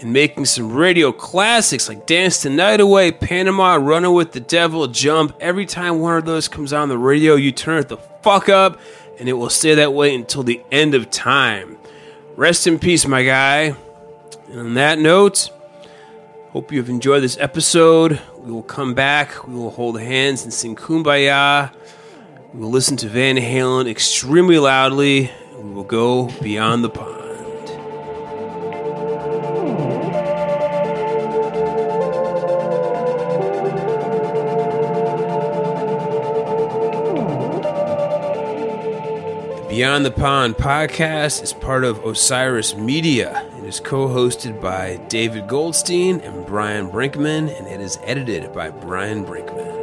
[0.00, 4.86] and making some radio classics like Dance the Night Away, Panama, Running with the Devil,
[4.88, 5.34] Jump.
[5.40, 8.78] Every time one of those comes on the radio, you turn it the fuck up,
[9.18, 11.78] and it will stay that way until the end of time.
[12.36, 13.74] Rest in peace, my guy.
[14.54, 15.50] And on that note,
[16.50, 18.20] hope you have enjoyed this episode.
[18.38, 21.74] We will come back, we will hold hands and sing Kumbaya.
[22.52, 25.32] We will listen to Van Halen extremely loudly.
[25.58, 27.20] We will go beyond the pond.
[39.68, 43.50] Beyond the Pond podcast is part of Osiris Media.
[43.74, 49.24] Is co hosted by David Goldstein and Brian Brinkman, and it is edited by Brian
[49.24, 49.73] Brinkman.